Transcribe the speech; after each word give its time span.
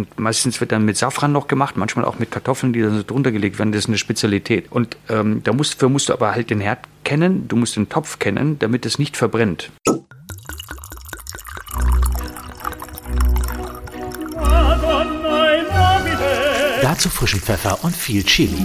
Und 0.00 0.18
meistens 0.18 0.58
wird 0.62 0.72
dann 0.72 0.86
mit 0.86 0.96
Safran 0.96 1.30
noch 1.30 1.46
gemacht, 1.46 1.76
manchmal 1.76 2.06
auch 2.06 2.18
mit 2.18 2.30
Kartoffeln, 2.30 2.72
die 2.72 2.80
dann 2.80 2.96
so 2.96 3.02
drunter 3.02 3.32
gelegt 3.32 3.58
werden. 3.58 3.70
Das 3.70 3.80
ist 3.80 3.88
eine 3.88 3.98
Spezialität. 3.98 4.72
Und 4.72 4.96
ähm, 5.10 5.42
da 5.44 5.52
musst, 5.52 5.74
dafür 5.74 5.90
musst 5.90 6.08
du 6.08 6.14
aber 6.14 6.32
halt 6.32 6.48
den 6.48 6.58
Herd 6.60 6.78
kennen, 7.04 7.48
du 7.48 7.56
musst 7.56 7.76
den 7.76 7.90
Topf 7.90 8.18
kennen, 8.18 8.58
damit 8.58 8.86
es 8.86 8.98
nicht 8.98 9.18
verbrennt. 9.18 9.70
Dazu 16.80 17.10
frischen 17.10 17.40
Pfeffer 17.40 17.84
und 17.84 17.94
viel 17.94 18.24
Chili. 18.24 18.64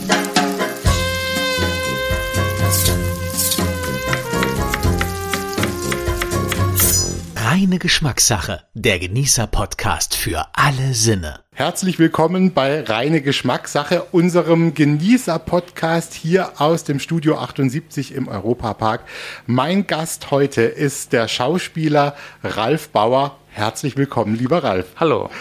Reine 7.66 7.80
Geschmackssache, 7.80 8.62
der 8.76 9.00
Genießer-Podcast 9.00 10.16
für 10.16 10.46
alle 10.54 10.94
Sinne. 10.94 11.40
Herzlich 11.52 11.98
willkommen 11.98 12.54
bei 12.54 12.84
Reine 12.84 13.22
Geschmackssache, 13.22 14.04
unserem 14.12 14.76
Genießer-Podcast 14.76 16.14
hier 16.14 16.62
aus 16.62 16.84
dem 16.84 17.00
Studio 17.00 17.40
78 17.40 18.14
im 18.14 18.28
Europapark. 18.28 19.06
Mein 19.48 19.88
Gast 19.88 20.30
heute 20.30 20.62
ist 20.62 21.12
der 21.12 21.28
Schauspieler 21.28 22.16
Ralf 22.44 22.90
Bauer. 22.90 23.36
Herzlich 23.50 23.98
willkommen, 23.98 24.36
lieber 24.36 24.64
Ralf. 24.64 24.86
Hallo. 24.98 25.32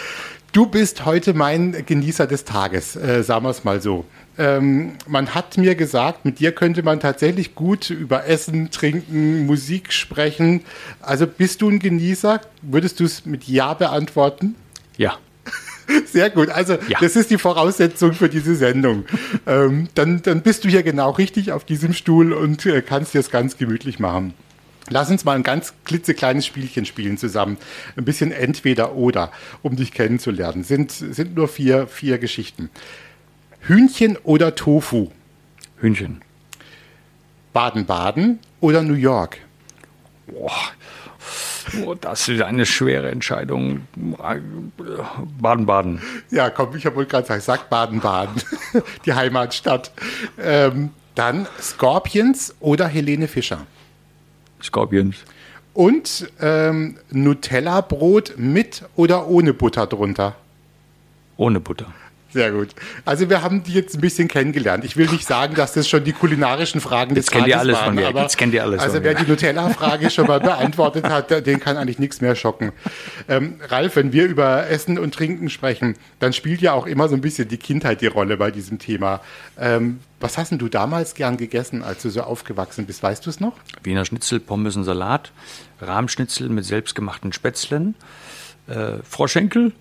Du 0.51 0.65
bist 0.65 1.05
heute 1.05 1.35
mein 1.35 1.85
Genießer 1.85 2.25
des 2.25 2.43
Tages, 2.43 2.95
äh, 2.95 3.21
sagen 3.21 3.45
wir 3.45 3.51
es 3.51 3.63
mal 3.63 3.83
so. 3.83 4.03
Ähm, 4.37 4.93
man 5.07 5.33
hat 5.33 5.57
mir 5.57 5.75
gesagt, 5.75 6.25
mit 6.25 6.39
dir 6.39 6.51
könnte 6.51 6.83
man 6.83 6.99
tatsächlich 6.99 7.55
gut 7.55 7.89
über 7.89 8.27
Essen, 8.27 8.69
Trinken, 8.71 9.45
Musik 9.45 9.93
sprechen. 9.93 10.61
Also 11.01 11.25
bist 11.25 11.61
du 11.61 11.69
ein 11.69 11.79
Genießer? 11.79 12.41
Würdest 12.61 12.99
du 12.99 13.05
es 13.05 13.25
mit 13.25 13.45
Ja 13.45 13.73
beantworten? 13.73 14.55
Ja. 14.97 15.17
Sehr 16.05 16.29
gut. 16.29 16.49
Also 16.49 16.73
ja. 16.89 16.99
das 16.99 17.15
ist 17.15 17.29
die 17.29 17.37
Voraussetzung 17.37 18.13
für 18.13 18.27
diese 18.27 18.55
Sendung. 18.55 19.05
ähm, 19.47 19.87
dann, 19.95 20.21
dann 20.21 20.41
bist 20.41 20.65
du 20.65 20.69
hier 20.69 20.83
genau 20.83 21.11
richtig 21.11 21.51
auf 21.51 21.63
diesem 21.63 21.93
Stuhl 21.93 22.33
und 22.33 22.65
äh, 22.65 22.81
kannst 22.81 23.13
dir 23.13 23.19
es 23.19 23.31
ganz 23.31 23.57
gemütlich 23.57 23.99
machen. 23.99 24.33
Lass 24.89 25.09
uns 25.09 25.25
mal 25.25 25.35
ein 25.35 25.43
ganz 25.43 25.73
klitzekleines 25.85 26.45
Spielchen 26.45 26.85
spielen 26.85 27.17
zusammen. 27.17 27.57
Ein 27.95 28.05
bisschen 28.05 28.31
entweder 28.31 28.93
oder, 28.93 29.31
um 29.63 29.75
dich 29.75 29.91
kennenzulernen. 29.91 30.63
Sind, 30.63 30.91
sind 30.91 31.35
nur 31.35 31.47
vier, 31.47 31.87
vier 31.87 32.19
Geschichten. 32.19 32.69
Hühnchen 33.67 34.17
oder 34.23 34.53
Tofu? 34.53 35.09
Hühnchen. 35.77 36.21
Baden-Baden 37.51 38.39
oder 38.59 38.83
New 38.83 38.93
York? 38.93 39.39
Boah. 40.27 40.51
Oh, 41.83 41.95
das 41.95 42.27
ist 42.27 42.43
eine 42.43 42.67
schwere 42.67 43.09
Entscheidung. 43.09 43.87
Baden-Baden. 45.41 45.99
Ja, 46.29 46.51
komm, 46.51 46.75
ich 46.75 46.85
habe 46.85 46.97
wohl 46.97 47.05
gerade 47.07 47.23
gesagt, 47.23 47.41
sag 47.41 47.69
Baden-Baden. 47.69 48.41
Die 49.05 49.13
Heimatstadt. 49.13 49.91
Ähm, 50.37 50.91
dann 51.15 51.47
Scorpions 51.59 52.53
oder 52.59 52.87
Helene 52.87 53.27
Fischer? 53.27 53.65
Scorpions. 54.61 55.15
Und 55.73 56.31
ähm, 56.39 56.99
Nutella-Brot 57.09 58.35
mit 58.37 58.83
oder 58.95 59.27
ohne 59.27 59.53
Butter 59.53 59.87
drunter? 59.87 60.35
Ohne 61.37 61.59
Butter. 61.59 61.87
Sehr 62.35 62.51
gut. 62.51 62.71
Also 63.05 63.29
wir 63.29 63.41
haben 63.43 63.63
die 63.63 63.71
jetzt 63.71 63.95
ein 63.95 64.01
bisschen 64.01 64.27
kennengelernt. 64.27 64.83
Ich 64.83 64.97
will 64.97 65.07
nicht 65.07 65.25
sagen, 65.25 65.55
dass 65.55 65.71
das 65.71 65.87
schon 65.87 66.03
die 66.03 66.11
kulinarischen 66.11 66.81
Fragen 66.81 67.15
des 67.15 67.27
Tages 67.27 67.55
alles 67.55 67.77
waren, 67.77 67.85
von 67.85 67.95
mir. 67.95 68.09
aber 68.09 68.23
jetzt 68.23 68.37
kennt 68.37 68.53
ihr 68.53 68.61
alles 68.61 68.81
also 68.81 69.01
wer 69.03 69.13
die 69.13 69.25
Nutella-Frage 69.25 70.09
schon 70.09 70.27
mal 70.27 70.41
beantwortet 70.41 71.05
hat, 71.05 71.29
den 71.47 71.61
kann 71.61 71.77
eigentlich 71.77 71.97
nichts 71.97 72.19
mehr 72.19 72.35
schocken. 72.35 72.73
Ähm, 73.29 73.61
Ralf, 73.69 73.95
wenn 73.95 74.11
wir 74.11 74.25
über 74.25 74.67
Essen 74.67 74.99
und 74.99 75.13
Trinken 75.13 75.49
sprechen, 75.49 75.95
dann 76.19 76.33
spielt 76.33 76.59
ja 76.59 76.73
auch 76.73 76.87
immer 76.87 77.07
so 77.07 77.15
ein 77.15 77.21
bisschen 77.21 77.47
die 77.47 77.55
Kindheit 77.55 78.01
die 78.01 78.07
Rolle 78.07 78.35
bei 78.35 78.51
diesem 78.51 78.79
Thema. 78.79 79.21
Ähm, 79.57 80.01
was 80.19 80.37
hast 80.37 80.51
denn 80.51 80.59
du 80.59 80.67
damals 80.67 81.15
gern 81.15 81.37
gegessen, 81.37 81.83
als 81.83 82.01
du 82.01 82.09
so 82.09 82.19
aufgewachsen 82.19 82.85
bist? 82.85 83.01
Weißt 83.01 83.25
du 83.25 83.29
es 83.29 83.39
noch? 83.39 83.53
Wiener 83.83 84.03
Schnitzel, 84.03 84.41
Pommes 84.41 84.75
und 84.75 84.83
Salat, 84.83 85.31
Rahmschnitzel 85.79 86.49
mit 86.49 86.65
selbstgemachten 86.65 87.31
Spätzlen, 87.31 87.95
äh, 88.67 88.97
Froschenkel, 89.09 89.71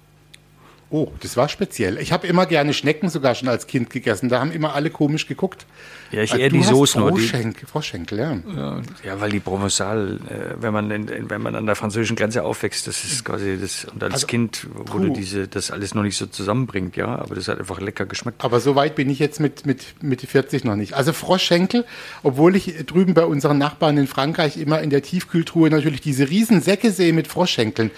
Oh, 0.91 1.09
das 1.21 1.37
war 1.37 1.49
speziell. 1.49 1.99
Ich 1.99 2.13
habe 2.13 2.27
immer 2.27 2.47
gerne 2.47 2.73
Schnecken 2.73 3.09
sogar 3.09 3.35
schon 3.35 3.49
als 3.49 3.67
Kind 3.67 3.91
gegessen. 3.91 4.29
Da 4.29 4.41
haben 4.41 4.53
immer 4.53 4.75
alle 4.75 4.91
komisch 4.91 5.27
geguckt. 5.27 5.67
Ja, 6.13 6.23
ich 6.23 6.35
eher 6.35 6.51
die 6.51 6.63
Soße 6.63 6.99
nur. 6.99 7.11
Froschenkel, 7.11 7.67
Froschenkel, 7.67 8.19
ja. 8.19 8.39
ja. 8.55 8.83
ja. 9.03 9.21
weil 9.21 9.31
die 9.31 9.41
Provençal, 9.41 10.19
äh, 10.29 10.55
wenn 10.61 10.73
man 10.73 10.91
in, 10.91 11.31
wenn 11.31 11.43
man 11.43 11.57
an 11.57 11.67
der 11.67 11.75
französischen 11.75 12.15
Grenze 12.15 12.45
aufwächst, 12.45 12.87
das 12.87 13.03
ist 13.05 13.25
quasi 13.25 13.59
das 13.61 13.87
und 13.87 14.05
als 14.05 14.15
also, 14.15 14.27
Kind, 14.27 14.69
wo 14.73 14.99
du 14.99 15.13
diese 15.13 15.49
das 15.49 15.71
alles 15.71 15.95
noch 15.95 16.03
nicht 16.03 16.17
so 16.17 16.27
zusammenbringt, 16.27 16.97
ja, 16.97 17.07
aber 17.07 17.35
das 17.35 17.49
hat 17.49 17.59
einfach 17.59 17.81
lecker 17.81 18.07
geschmeckt. 18.07 18.45
Aber 18.45 18.61
so 18.61 18.77
weit 18.77 18.95
bin 18.95 19.11
ich 19.11 19.19
jetzt 19.19 19.41
mit 19.41 19.67
mit 19.67 20.03
Mitte 20.03 20.27
40 20.27 20.65
noch 20.65 20.77
nicht. 20.77 20.95
Also 20.95 21.13
Froschschenkel, 21.13 21.85
obwohl 22.23 22.55
ich 22.55 22.87
drüben 22.87 23.15
bei 23.15 23.25
unseren 23.25 23.59
Nachbarn 23.59 23.97
in 23.99 24.07
Frankreich 24.07 24.59
immer 24.59 24.81
in 24.81 24.91
der 24.91 25.03
Tiefkühltruhe 25.03 25.71
natürlich 25.71 26.03
diese 26.03 26.29
riesen 26.29 26.61
Säcke 26.61 26.93
sehe 26.93 27.13
mit 27.13 27.27
Froschschenkeln. 27.27 27.91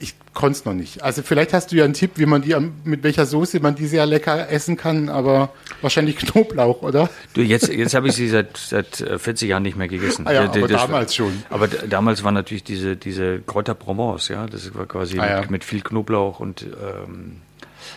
Ich 0.00 0.14
konnte 0.32 0.58
es 0.58 0.64
noch 0.64 0.72
nicht. 0.72 1.02
Also 1.02 1.22
vielleicht 1.22 1.52
hast 1.52 1.70
du 1.70 1.76
ja 1.76 1.84
einen 1.84 1.92
Tipp, 1.92 2.12
wie 2.16 2.24
man 2.24 2.40
die, 2.40 2.56
mit 2.84 3.02
welcher 3.02 3.26
Soße 3.26 3.60
man 3.60 3.74
die 3.74 3.86
sehr 3.86 4.06
lecker 4.06 4.48
essen 4.50 4.76
kann, 4.76 5.10
aber 5.10 5.50
wahrscheinlich 5.82 6.16
Knoblauch, 6.16 6.82
oder? 6.82 7.10
Du, 7.34 7.42
jetzt, 7.42 7.68
jetzt 7.68 7.94
habe 7.94 8.08
ich 8.08 8.14
sie 8.14 8.28
seit, 8.28 8.56
seit 8.56 8.96
40 8.96 9.42
äh, 9.42 9.50
Jahren 9.50 9.62
nicht 9.62 9.76
mehr 9.76 9.88
gegessen. 9.88 10.26
Ah 10.26 10.32
ja, 10.32 10.44
aber 10.44 10.68
das 10.68 10.82
damals 10.82 11.14
schon. 11.14 11.42
Aber 11.50 11.68
damals 11.68 12.24
war 12.24 12.32
natürlich 12.32 12.64
diese, 12.64 12.96
diese 12.96 13.40
Kräuter 13.40 13.74
Provence, 13.74 14.28
ja, 14.28 14.46
das 14.46 14.74
war 14.74 14.86
quasi 14.86 15.18
ah 15.18 15.28
ja. 15.28 15.40
mit, 15.42 15.50
mit, 15.50 15.64
viel 15.64 15.82
Knoblauch 15.82 16.40
und 16.40 16.62
ähm, 16.62 17.42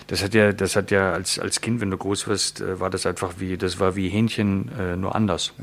das 0.08 0.24
hat 0.24 0.34
ja, 0.34 0.52
das 0.52 0.76
hat 0.76 0.92
ja 0.92 1.14
als, 1.14 1.40
als 1.40 1.62
Kind, 1.62 1.80
wenn 1.80 1.92
du 1.92 1.97
groß 1.97 2.28
wirst, 2.28 2.59
äh, 2.59 2.80
war 2.81 2.90
das 2.90 3.06
einfach 3.06 3.36
wie, 3.38 3.58
das 3.58 3.80
war 3.80 3.96
wie 3.96 4.09
Hähnchen, 4.09 4.70
äh, 4.78 4.97
nur 4.97 5.16
anders. 5.16 5.53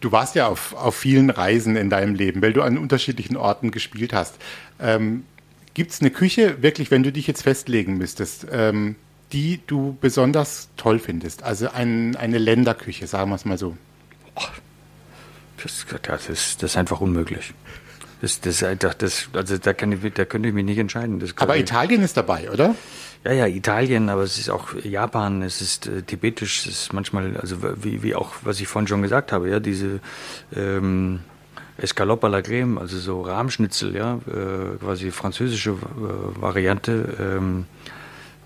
Du 0.00 0.12
warst 0.12 0.34
ja 0.34 0.46
auf, 0.48 0.74
auf 0.74 0.96
vielen 0.96 1.30
Reisen 1.30 1.76
in 1.76 1.90
deinem 1.90 2.14
Leben, 2.14 2.42
weil 2.42 2.52
du 2.52 2.62
an 2.62 2.78
unterschiedlichen 2.78 3.36
Orten 3.36 3.70
gespielt 3.70 4.12
hast. 4.12 4.36
Ähm, 4.80 5.24
Gibt 5.78 5.92
es 5.92 6.00
eine 6.00 6.10
Küche, 6.10 6.60
wirklich, 6.60 6.90
wenn 6.90 7.04
du 7.04 7.12
dich 7.12 7.28
jetzt 7.28 7.42
festlegen 7.42 7.98
müsstest, 7.98 8.48
ähm, 8.50 8.96
die 9.30 9.60
du 9.68 9.96
besonders 10.00 10.70
toll 10.76 10.98
findest? 10.98 11.44
Also 11.44 11.70
ein, 11.70 12.16
eine 12.16 12.38
Länderküche, 12.38 13.06
sagen 13.06 13.30
wir 13.30 13.36
es 13.36 13.44
mal 13.44 13.58
so. 13.58 13.76
Das, 15.62 15.86
das, 16.02 16.28
ist, 16.30 16.64
das 16.64 16.72
ist 16.72 16.76
einfach 16.76 17.00
unmöglich. 17.00 17.54
Das, 18.20 18.40
das, 18.40 18.64
das, 18.98 19.28
also 19.32 19.56
da, 19.56 19.72
kann 19.72 19.92
ich, 19.92 20.12
da 20.14 20.24
könnte 20.24 20.48
ich 20.48 20.54
mich 20.56 20.64
nicht 20.64 20.78
entscheiden. 20.78 21.22
aber 21.36 21.56
Italien 21.56 22.02
ist 22.02 22.16
dabei, 22.16 22.50
oder? 22.50 22.74
Ja, 23.22 23.32
ja, 23.32 23.46
Italien, 23.46 24.08
aber 24.08 24.22
es 24.22 24.36
ist 24.36 24.50
auch 24.50 24.74
Japan, 24.82 25.42
es 25.42 25.60
ist 25.60 25.86
äh, 25.86 26.02
tibetisch, 26.02 26.66
es 26.66 26.86
ist 26.86 26.92
manchmal, 26.92 27.36
also 27.36 27.58
wie, 27.84 28.02
wie 28.02 28.16
auch, 28.16 28.32
was 28.42 28.58
ich 28.58 28.66
vorhin 28.66 28.88
schon 28.88 29.02
gesagt 29.02 29.30
habe, 29.30 29.48
ja, 29.48 29.60
diese 29.60 30.00
ähm, 30.56 31.20
Escalope 31.78 32.24
à 32.24 32.28
la 32.28 32.42
Crème, 32.42 32.78
also 32.78 32.98
so 32.98 33.22
Rahmschnitzel, 33.22 33.94
ja, 33.94 34.18
äh, 34.26 34.76
quasi 34.78 35.10
französische 35.10 35.70
äh, 35.70 36.40
Variante. 36.40 37.16
Ähm, 37.20 37.66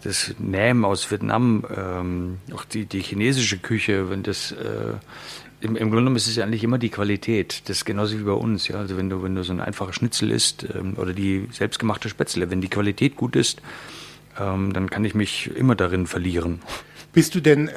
das 0.04 0.34
Nähm 0.38 0.84
aus 0.84 1.10
Vietnam, 1.10 1.65
ähm, 1.75 2.38
auch 2.53 2.65
die, 2.65 2.87
die 2.87 3.00
chinesische 3.00 3.59
Küche, 3.59 4.10
wenn 4.10 4.22
das 4.22 4.53
äh, 4.53 4.94
im, 5.60 5.76
im 5.76 5.91
Grunde 5.91 5.98
genommen 5.98 6.16
ist 6.16 6.26
es 6.26 6.37
ja 6.37 6.44
eigentlich 6.44 6.65
immer 6.65 6.78
die 6.78 6.91
Qualität. 6.91 7.62
Das 7.69 7.78
ist 7.78 7.84
genauso 7.84 8.19
wie 8.19 8.25
bei 8.25 8.32
uns, 8.32 8.66
ja. 8.66 8.76
Also 8.76 8.97
wenn 8.97 9.09
du, 9.09 9.22
wenn 9.22 9.37
du 9.37 9.44
so 9.44 9.53
ein 9.53 9.60
einfacher 9.60 9.92
Schnitzel 9.92 10.31
isst 10.32 10.66
ähm, 10.75 10.94
oder 10.97 11.12
die 11.12 11.47
selbstgemachte 11.53 12.09
Spätzle, 12.09 12.50
wenn 12.50 12.60
die 12.60 12.69
Qualität 12.69 13.16
gut 13.16 13.37
ist, 13.37 13.62
ähm, 14.38 14.72
dann 14.72 14.91
kann 14.91 15.04
ich 15.04 15.15
mich 15.15 15.50
immer 15.54 15.76
darin 15.76 16.06
verlieren. 16.06 16.60
Bist 17.12 17.34
du 17.34 17.40
denn, 17.40 17.70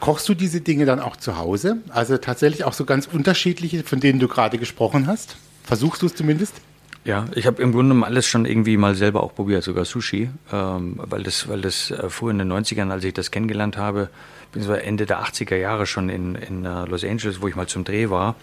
kochst 0.00 0.28
du 0.28 0.34
diese 0.34 0.60
Dinge 0.60 0.84
dann 0.84 1.00
auch 1.00 1.16
zu 1.16 1.38
Hause? 1.38 1.78
Also 1.88 2.18
tatsächlich 2.18 2.64
auch 2.64 2.74
so 2.74 2.84
ganz 2.84 3.06
unterschiedliche, 3.06 3.82
von 3.82 3.98
denen 3.98 4.20
du 4.20 4.28
gerade 4.28 4.58
gesprochen 4.58 5.06
hast? 5.06 5.36
Versuchst 5.62 6.02
du 6.02 6.06
es 6.06 6.14
zumindest? 6.14 6.60
Ja, 7.04 7.26
ich 7.34 7.46
habe 7.46 7.62
im 7.62 7.72
Grunde 7.72 7.94
genommen 7.94 8.04
alles 8.04 8.26
schon 8.26 8.44
irgendwie 8.44 8.76
mal 8.76 8.94
selber 8.94 9.22
auch 9.22 9.34
probiert, 9.34 9.62
sogar 9.62 9.84
Sushi, 9.84 10.30
ähm, 10.52 10.94
weil 10.96 11.22
das, 11.22 11.48
weil 11.48 11.60
das 11.60 11.90
äh, 11.90 12.08
früher 12.08 12.30
in 12.30 12.38
den 12.38 12.52
90ern, 12.52 12.90
als 12.90 13.04
ich 13.04 13.14
das 13.14 13.30
kennengelernt 13.30 13.76
habe, 13.76 14.08
beziehungsweise 14.52 14.82
Ende 14.82 15.06
der 15.06 15.22
80er 15.22 15.56
Jahre 15.56 15.86
schon 15.86 16.08
in, 16.08 16.34
in 16.34 16.66
uh, 16.66 16.84
Los 16.86 17.04
Angeles, 17.04 17.42
wo 17.42 17.48
ich 17.48 17.56
mal 17.56 17.66
zum 17.66 17.84
Dreh 17.84 18.08
war. 18.08 18.36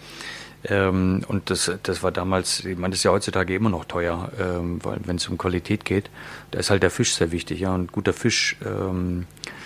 Ähm, 0.64 1.24
und 1.28 1.50
das, 1.50 1.72
das 1.82 2.04
war 2.04 2.12
damals, 2.12 2.66
ich 2.66 2.78
meine, 2.78 2.92
das 2.92 3.00
ist 3.00 3.04
ja 3.04 3.12
heutzutage 3.12 3.56
immer 3.56 3.70
noch 3.70 3.86
teuer, 3.86 4.32
ähm, 4.40 4.80
wenn 4.84 5.16
es 5.16 5.28
um 5.28 5.40
Qualität 5.40 5.86
geht, 5.86 6.12
da 6.52 6.60
ist 6.60 6.70
halt 6.70 6.84
der 6.84 6.92
Fisch 6.92 7.16
sehr 7.16 7.32
wichtig, 7.32 7.62
ja. 7.62 7.74
Und 7.74 7.92
guter 7.92 8.14
Fisch 8.14 8.58
ähm, 8.64 9.26
äh, 9.46 9.61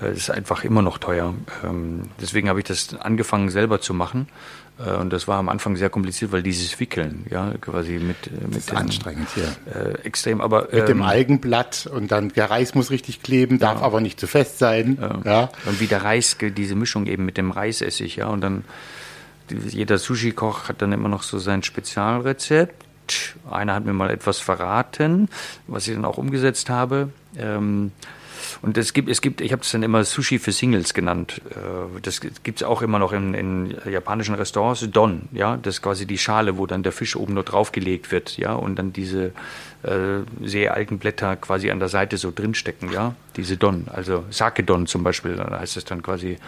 ist 0.00 0.30
einfach 0.30 0.64
immer 0.64 0.82
noch 0.82 0.98
teuer. 0.98 1.34
Ähm, 1.64 2.02
deswegen 2.20 2.48
habe 2.48 2.60
ich 2.60 2.66
das 2.66 2.94
angefangen 2.94 3.50
selber 3.50 3.80
zu 3.80 3.94
machen. 3.94 4.28
Äh, 4.78 4.94
und 4.94 5.12
das 5.12 5.28
war 5.28 5.38
am 5.38 5.48
Anfang 5.48 5.76
sehr 5.76 5.90
kompliziert, 5.90 6.32
weil 6.32 6.42
dieses 6.42 6.78
Wickeln, 6.78 7.26
ja, 7.30 7.52
quasi 7.60 7.98
mit. 7.98 8.26
Äh, 8.26 8.44
mit 8.44 8.50
das 8.50 8.56
ist 8.58 8.70
den, 8.70 8.78
anstrengend 8.78 9.28
hier. 9.34 9.56
Äh, 9.74 10.06
extrem, 10.06 10.40
aber. 10.40 10.62
Mit 10.70 10.80
ähm, 10.80 10.86
dem 10.86 11.02
Algenblatt 11.02 11.88
und 11.92 12.12
dann 12.12 12.30
der 12.30 12.50
Reis 12.50 12.74
muss 12.74 12.90
richtig 12.90 13.22
kleben, 13.22 13.58
darf 13.58 13.80
ja. 13.80 13.86
aber 13.86 14.00
nicht 14.00 14.20
zu 14.20 14.26
fest 14.26 14.58
sein. 14.58 14.98
Ja. 15.00 15.20
ja. 15.24 15.48
Und 15.66 15.80
wie 15.80 15.86
der 15.86 16.04
Reis, 16.04 16.36
diese 16.40 16.74
Mischung 16.74 17.06
eben 17.06 17.24
mit 17.24 17.36
dem 17.36 17.50
Reisessig, 17.50 18.16
ja. 18.16 18.28
Und 18.28 18.40
dann, 18.40 18.64
jeder 19.50 19.98
Sushi-Koch 19.98 20.68
hat 20.68 20.82
dann 20.82 20.92
immer 20.92 21.08
noch 21.08 21.22
so 21.22 21.38
sein 21.38 21.62
Spezialrezept. 21.62 22.84
Einer 23.50 23.74
hat 23.74 23.86
mir 23.86 23.94
mal 23.94 24.10
etwas 24.10 24.38
verraten, 24.38 25.28
was 25.66 25.88
ich 25.88 25.94
dann 25.94 26.04
auch 26.04 26.18
umgesetzt 26.18 26.68
habe. 26.68 27.08
Ähm, 27.38 27.92
und 28.62 28.76
es 28.78 28.92
gibt, 28.92 29.08
es 29.08 29.20
gibt, 29.20 29.40
ich 29.40 29.52
habe 29.52 29.62
es 29.62 29.70
dann 29.70 29.82
immer 29.82 30.04
Sushi 30.04 30.38
für 30.38 30.52
Singles 30.52 30.94
genannt. 30.94 31.40
Äh, 31.50 32.00
das 32.02 32.20
gibt 32.20 32.60
es 32.60 32.62
auch 32.62 32.82
immer 32.82 32.98
noch 32.98 33.12
in, 33.12 33.34
in, 33.34 33.76
japanischen 33.90 34.34
Restaurants. 34.34 34.86
Don, 34.90 35.28
ja, 35.32 35.56
das 35.56 35.76
ist 35.76 35.82
quasi 35.82 36.06
die 36.06 36.18
Schale, 36.18 36.58
wo 36.58 36.66
dann 36.66 36.82
der 36.82 36.92
Fisch 36.92 37.16
oben 37.16 37.34
nur 37.34 37.44
draufgelegt 37.44 38.10
wird, 38.10 38.36
ja, 38.38 38.54
und 38.54 38.78
dann 38.78 38.92
diese 38.92 39.32
äh, 39.82 40.20
sehr 40.42 40.74
alten 40.74 40.98
Blätter 40.98 41.36
quasi 41.36 41.70
an 41.70 41.78
der 41.78 41.88
Seite 41.88 42.16
so 42.16 42.32
drinstecken, 42.34 42.92
ja, 42.92 43.14
diese 43.36 43.56
Don, 43.56 43.86
also 43.88 44.24
Sake 44.30 44.64
Don 44.64 44.86
zum 44.86 45.02
Beispiel, 45.04 45.36
da 45.36 45.58
heißt 45.58 45.76
es 45.76 45.84
dann 45.84 46.02
quasi 46.02 46.38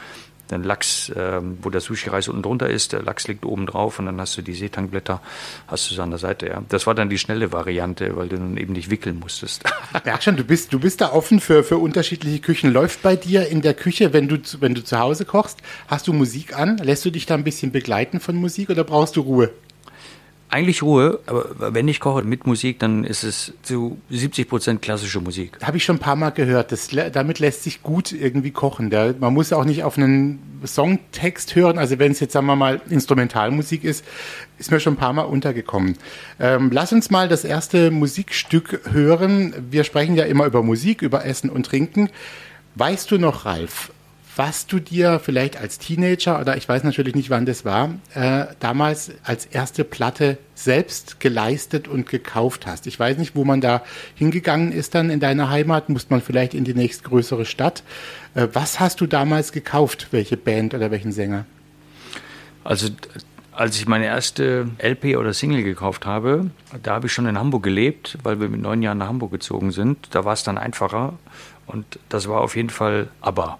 den 0.50 0.62
Lachs, 0.64 1.08
äh, 1.10 1.40
wo 1.62 1.70
der 1.70 1.80
Sushi-Reis 1.80 2.28
unten 2.28 2.42
drunter 2.42 2.68
ist, 2.68 2.92
der 2.92 3.02
Lachs 3.02 3.28
liegt 3.28 3.44
oben 3.44 3.66
drauf 3.66 3.98
und 3.98 4.06
dann 4.06 4.20
hast 4.20 4.36
du 4.36 4.42
die 4.42 4.54
Seetangblätter, 4.54 5.20
hast 5.66 5.90
du 5.90 5.94
so 5.94 6.02
an 6.02 6.10
der 6.10 6.18
Seite, 6.18 6.48
ja. 6.48 6.62
Das 6.68 6.86
war 6.86 6.94
dann 6.94 7.08
die 7.08 7.18
schnelle 7.18 7.52
Variante, 7.52 8.16
weil 8.16 8.28
du 8.28 8.36
dann 8.36 8.56
eben 8.56 8.72
nicht 8.72 8.90
wickeln 8.90 9.18
musstest. 9.18 9.64
Ja, 10.06 10.20
schon, 10.20 10.36
du 10.36 10.44
bist, 10.44 10.72
du 10.72 10.78
bist 10.78 11.00
da 11.00 11.12
offen 11.12 11.40
für, 11.40 11.62
für 11.64 11.76
unterschiedliche 11.76 12.38
Küchen. 12.38 12.72
Läuft 12.72 13.02
bei 13.02 13.16
dir 13.16 13.48
in 13.48 13.60
der 13.60 13.74
Küche, 13.74 14.12
wenn 14.12 14.28
du, 14.28 14.38
wenn 14.60 14.74
du 14.74 14.82
zu 14.82 14.98
Hause 14.98 15.24
kochst, 15.24 15.58
hast 15.88 16.08
du 16.08 16.12
Musik 16.12 16.56
an? 16.56 16.78
Lässt 16.78 17.04
du 17.04 17.10
dich 17.10 17.26
da 17.26 17.34
ein 17.34 17.44
bisschen 17.44 17.72
begleiten 17.72 18.20
von 18.20 18.36
Musik 18.36 18.70
oder 18.70 18.84
brauchst 18.84 19.16
du 19.16 19.20
Ruhe? 19.20 19.50
Eigentlich 20.50 20.82
Ruhe, 20.82 21.20
aber 21.26 21.74
wenn 21.74 21.86
ich 21.86 22.00
koche 22.00 22.22
mit 22.22 22.46
Musik, 22.46 22.78
dann 22.80 23.04
ist 23.04 23.22
es 23.22 23.52
zu 23.62 23.98
70 24.10 24.48
Prozent 24.48 24.82
klassische 24.82 25.20
Musik. 25.20 25.58
Habe 25.62 25.76
ich 25.76 25.84
schon 25.84 25.96
ein 25.96 26.00
paar 26.00 26.16
Mal 26.16 26.30
gehört. 26.30 26.72
Das, 26.72 26.88
damit 27.12 27.38
lässt 27.38 27.62
sich 27.62 27.82
gut 27.82 28.12
irgendwie 28.12 28.50
kochen. 28.50 28.90
Der, 28.90 29.14
man 29.18 29.32
muss 29.32 29.52
auch 29.52 29.64
nicht 29.64 29.84
auf 29.84 29.96
einen 29.96 30.40
Songtext 30.66 31.54
hören. 31.54 31.78
Also 31.78 31.98
wenn 31.98 32.12
es 32.12 32.20
jetzt, 32.20 32.32
sagen 32.32 32.46
wir 32.46 32.56
mal, 32.56 32.80
Instrumentalmusik 32.90 33.84
ist, 33.84 34.04
ist 34.58 34.70
mir 34.70 34.80
schon 34.80 34.94
ein 34.94 34.98
paar 34.98 35.12
Mal 35.12 35.22
untergekommen. 35.22 35.96
Ähm, 36.38 36.70
lass 36.72 36.92
uns 36.92 37.10
mal 37.10 37.28
das 37.28 37.44
erste 37.44 37.90
Musikstück 37.90 38.80
hören. 38.90 39.54
Wir 39.70 39.84
sprechen 39.84 40.16
ja 40.16 40.24
immer 40.24 40.46
über 40.46 40.62
Musik, 40.62 41.02
über 41.02 41.24
Essen 41.24 41.48
und 41.48 41.66
Trinken. 41.66 42.10
Weißt 42.74 43.10
du 43.10 43.18
noch, 43.18 43.44
Ralf, 43.44 43.92
was 44.40 44.66
du 44.66 44.78
dir 44.78 45.20
vielleicht 45.22 45.58
als 45.58 45.78
Teenager 45.78 46.40
oder 46.40 46.56
ich 46.56 46.66
weiß 46.66 46.82
natürlich 46.82 47.14
nicht, 47.14 47.28
wann 47.28 47.44
das 47.44 47.66
war, 47.66 47.90
äh, 48.14 48.46
damals 48.58 49.12
als 49.22 49.44
erste 49.44 49.84
Platte 49.84 50.38
selbst 50.54 51.20
geleistet 51.20 51.88
und 51.88 52.08
gekauft 52.08 52.66
hast. 52.66 52.86
Ich 52.86 52.98
weiß 52.98 53.18
nicht, 53.18 53.36
wo 53.36 53.44
man 53.44 53.60
da 53.60 53.82
hingegangen 54.14 54.72
ist 54.72 54.94
dann 54.94 55.10
in 55.10 55.20
deiner 55.20 55.50
Heimat, 55.50 55.90
musste 55.90 56.14
man 56.14 56.22
vielleicht 56.22 56.54
in 56.54 56.64
die 56.64 56.72
nächstgrößere 56.72 57.44
Stadt. 57.44 57.82
Äh, 58.34 58.48
was 58.54 58.80
hast 58.80 59.02
du 59.02 59.06
damals 59.06 59.52
gekauft? 59.52 60.06
Welche 60.10 60.38
Band 60.38 60.72
oder 60.72 60.90
welchen 60.90 61.12
Sänger? 61.12 61.44
Also 62.64 62.88
als 63.52 63.76
ich 63.76 63.86
meine 63.86 64.06
erste 64.06 64.70
LP 64.78 65.18
oder 65.18 65.34
Single 65.34 65.64
gekauft 65.64 66.06
habe, 66.06 66.48
da 66.82 66.94
habe 66.94 67.08
ich 67.08 67.12
schon 67.12 67.26
in 67.26 67.38
Hamburg 67.38 67.62
gelebt, 67.62 68.16
weil 68.22 68.40
wir 68.40 68.48
mit 68.48 68.62
neun 68.62 68.80
Jahren 68.80 68.96
nach 68.96 69.08
Hamburg 69.08 69.32
gezogen 69.32 69.70
sind. 69.70 69.98
Da 70.12 70.24
war 70.24 70.32
es 70.32 70.44
dann 70.44 70.56
einfacher 70.56 71.18
und 71.66 71.98
das 72.08 72.26
war 72.26 72.40
auf 72.40 72.56
jeden 72.56 72.70
Fall 72.70 73.08
ABBA. 73.20 73.58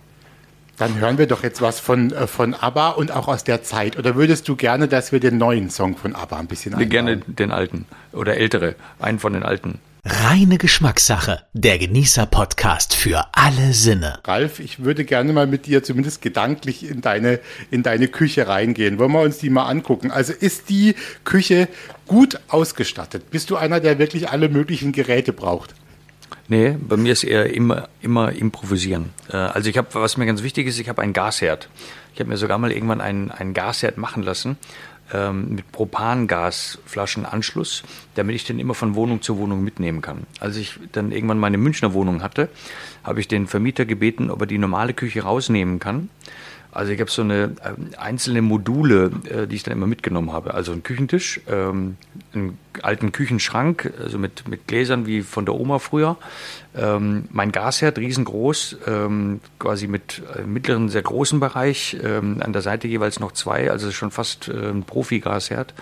Dann 0.81 0.99
hören 0.99 1.19
wir 1.19 1.27
doch 1.27 1.43
jetzt 1.43 1.61
was 1.61 1.79
von, 1.79 2.11
äh, 2.11 2.27
von 2.27 2.55
ABBA 2.55 2.88
und 2.88 3.12
auch 3.12 3.29
aus 3.29 3.44
der 3.44 3.62
Zeit. 3.62 3.99
Oder 3.99 4.17
würdest 4.17 4.49
du 4.49 4.56
gerne, 4.56 4.88
dass 4.88 5.12
wir 5.12 5.21
den 5.21 5.37
neuen 5.37 5.69
Song 5.69 5.94
von 5.94 6.15
ABBA 6.15 6.38
ein 6.38 6.47
bisschen 6.47 6.73
einbauen? 6.73 6.88
Gerne 6.88 7.19
den 7.19 7.50
alten 7.50 7.85
oder 8.12 8.38
ältere, 8.38 8.77
einen 8.99 9.19
von 9.19 9.35
den 9.35 9.43
alten. 9.43 9.79
Reine 10.06 10.56
Geschmackssache, 10.56 11.43
der 11.53 11.79
Genießer-Podcast 11.79 12.97
für 12.97 13.27
alle 13.32 13.75
Sinne. 13.75 14.21
Ralf, 14.25 14.59
ich 14.59 14.82
würde 14.82 15.05
gerne 15.05 15.35
mal 15.35 15.47
mit 15.47 15.67
dir 15.67 15.82
zumindest 15.82 16.23
gedanklich 16.23 16.88
in 16.88 17.03
deine, 17.03 17.41
in 17.71 17.83
deine 17.83 18.09
Küche 18.09 18.49
reingehen. 18.49 18.99
Wollen 18.99 19.12
wir 19.12 19.21
uns 19.21 19.37
die 19.37 19.50
mal 19.50 19.67
angucken? 19.67 20.11
Also 20.11 20.33
ist 20.33 20.71
die 20.71 20.94
Küche 21.25 21.69
gut 22.06 22.41
ausgestattet? 22.49 23.31
Bist 23.31 23.50
du 23.50 23.56
einer, 23.56 23.81
der 23.81 23.99
wirklich 23.99 24.31
alle 24.31 24.49
möglichen 24.49 24.93
Geräte 24.93 25.35
braucht? 25.35 25.75
Nee, 26.50 26.76
bei 26.81 26.97
mir 26.97 27.12
ist 27.12 27.23
eher 27.23 27.55
immer, 27.55 27.88
immer 28.02 28.32
improvisieren. 28.32 29.11
Äh, 29.32 29.37
also 29.37 29.70
ich 29.70 29.79
habe, 29.79 29.87
was 29.93 30.17
mir 30.17 30.26
ganz 30.26 30.43
wichtig 30.43 30.67
ist, 30.67 30.81
ich 30.81 30.88
habe 30.88 31.00
einen 31.00 31.12
Gasherd. 31.12 31.69
Ich 32.12 32.19
habe 32.19 32.29
mir 32.29 32.37
sogar 32.37 32.58
mal 32.58 32.73
irgendwann 32.73 33.00
einen, 33.00 33.31
einen 33.31 33.55
Gasherd 33.55 33.99
machen 33.99 34.25
lassen 34.25 34.58
ähm, 35.14 35.55
mit 35.55 35.70
Propangasflaschenanschluss, 35.70 37.85
damit 38.17 38.35
ich 38.35 38.44
den 38.44 38.58
immer 38.58 38.75
von 38.75 38.97
Wohnung 38.97 39.23
zu 39.23 39.38
Wohnung 39.38 39.62
mitnehmen 39.62 40.02
kann. 40.02 40.26
Als 40.41 40.56
ich 40.56 40.81
dann 40.91 41.12
irgendwann 41.12 41.38
meine 41.38 41.56
Münchner 41.56 41.94
Wohnung 41.94 42.20
hatte, 42.20 42.49
habe 43.05 43.20
ich 43.20 43.29
den 43.29 43.47
Vermieter 43.47 43.85
gebeten, 43.85 44.29
ob 44.29 44.41
er 44.41 44.49
die 44.49 44.58
normale 44.58 44.93
Küche 44.93 45.23
rausnehmen 45.23 45.79
kann 45.79 46.08
also 46.73 46.93
ich 46.93 47.00
habe 47.00 47.11
so 47.11 47.23
eine 47.23 47.55
äh, 47.62 47.97
einzelne 47.97 48.43
Module, 48.43 49.11
äh, 49.25 49.47
die 49.47 49.56
ich 49.56 49.62
dann 49.62 49.73
immer 49.73 49.87
mitgenommen 49.87 50.32
habe. 50.32 50.55
Also 50.55 50.73
ein 50.73 50.82
Küchentisch, 50.82 51.41
ähm, 51.49 51.97
einen 52.32 52.58
alten 52.82 53.12
Küchenschrank, 53.12 53.93
also 54.00 54.19
mit, 54.19 54.49
mit 54.49 54.67
Gläsern 54.67 55.06
wie 55.06 55.22
von 55.22 55.44
der 55.44 55.55
Oma 55.55 55.78
früher. 55.78 56.17
Ähm, 56.72 57.25
mein 57.32 57.50
Gasherd 57.50 57.99
riesengroß, 57.99 58.76
ähm, 58.87 59.40
quasi 59.58 59.88
mit 59.88 60.22
äh, 60.37 60.43
mittleren, 60.43 60.88
sehr 60.88 61.02
großen 61.02 61.40
Bereich. 61.40 61.96
Ähm, 62.02 62.40
an 62.40 62.52
der 62.52 62.62
Seite 62.62 62.87
jeweils 62.87 63.19
noch 63.19 63.32
zwei, 63.32 63.72
also 63.72 63.90
schon 63.90 64.12
fast 64.12 64.46
äh, 64.46 64.52
ein 64.52 64.84
Profi-Gasherd, 64.84 65.75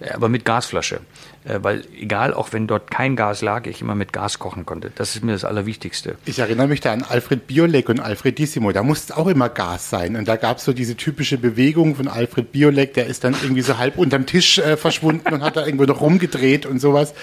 äh, 0.00 0.10
aber 0.10 0.28
mit 0.28 0.44
Gasflasche. 0.44 1.00
Weil 1.46 1.84
egal, 2.00 2.32
auch 2.32 2.54
wenn 2.54 2.66
dort 2.66 2.90
kein 2.90 3.16
Gas 3.16 3.42
lag, 3.42 3.66
ich 3.66 3.82
immer 3.82 3.94
mit 3.94 4.14
Gas 4.14 4.38
kochen 4.38 4.64
konnte. 4.64 4.90
Das 4.94 5.14
ist 5.14 5.22
mir 5.22 5.32
das 5.32 5.44
Allerwichtigste. 5.44 6.16
Ich 6.24 6.38
erinnere 6.38 6.68
mich 6.68 6.80
da 6.80 6.90
an 6.90 7.02
Alfred 7.02 7.46
Biolek 7.46 7.90
und 7.90 8.00
Alfredissimo. 8.00 8.72
Da 8.72 8.82
musste 8.82 9.14
auch 9.14 9.26
immer 9.26 9.50
Gas 9.50 9.90
sein. 9.90 10.16
Und 10.16 10.26
da 10.26 10.36
gab 10.36 10.56
es 10.56 10.64
so 10.64 10.72
diese 10.72 10.96
typische 10.96 11.36
Bewegung 11.36 11.96
von 11.96 12.08
Alfred 12.08 12.50
Biolek, 12.50 12.94
der 12.94 13.08
ist 13.08 13.24
dann 13.24 13.36
irgendwie 13.42 13.60
so 13.60 13.76
halb 13.76 13.98
unterm 13.98 14.24
Tisch 14.24 14.58
verschwunden 14.76 15.34
und 15.34 15.42
hat 15.42 15.58
da 15.58 15.66
irgendwo 15.66 15.84
noch 15.84 16.00
rumgedreht 16.34 16.66
und 16.66 16.80
sowas. 16.80 17.14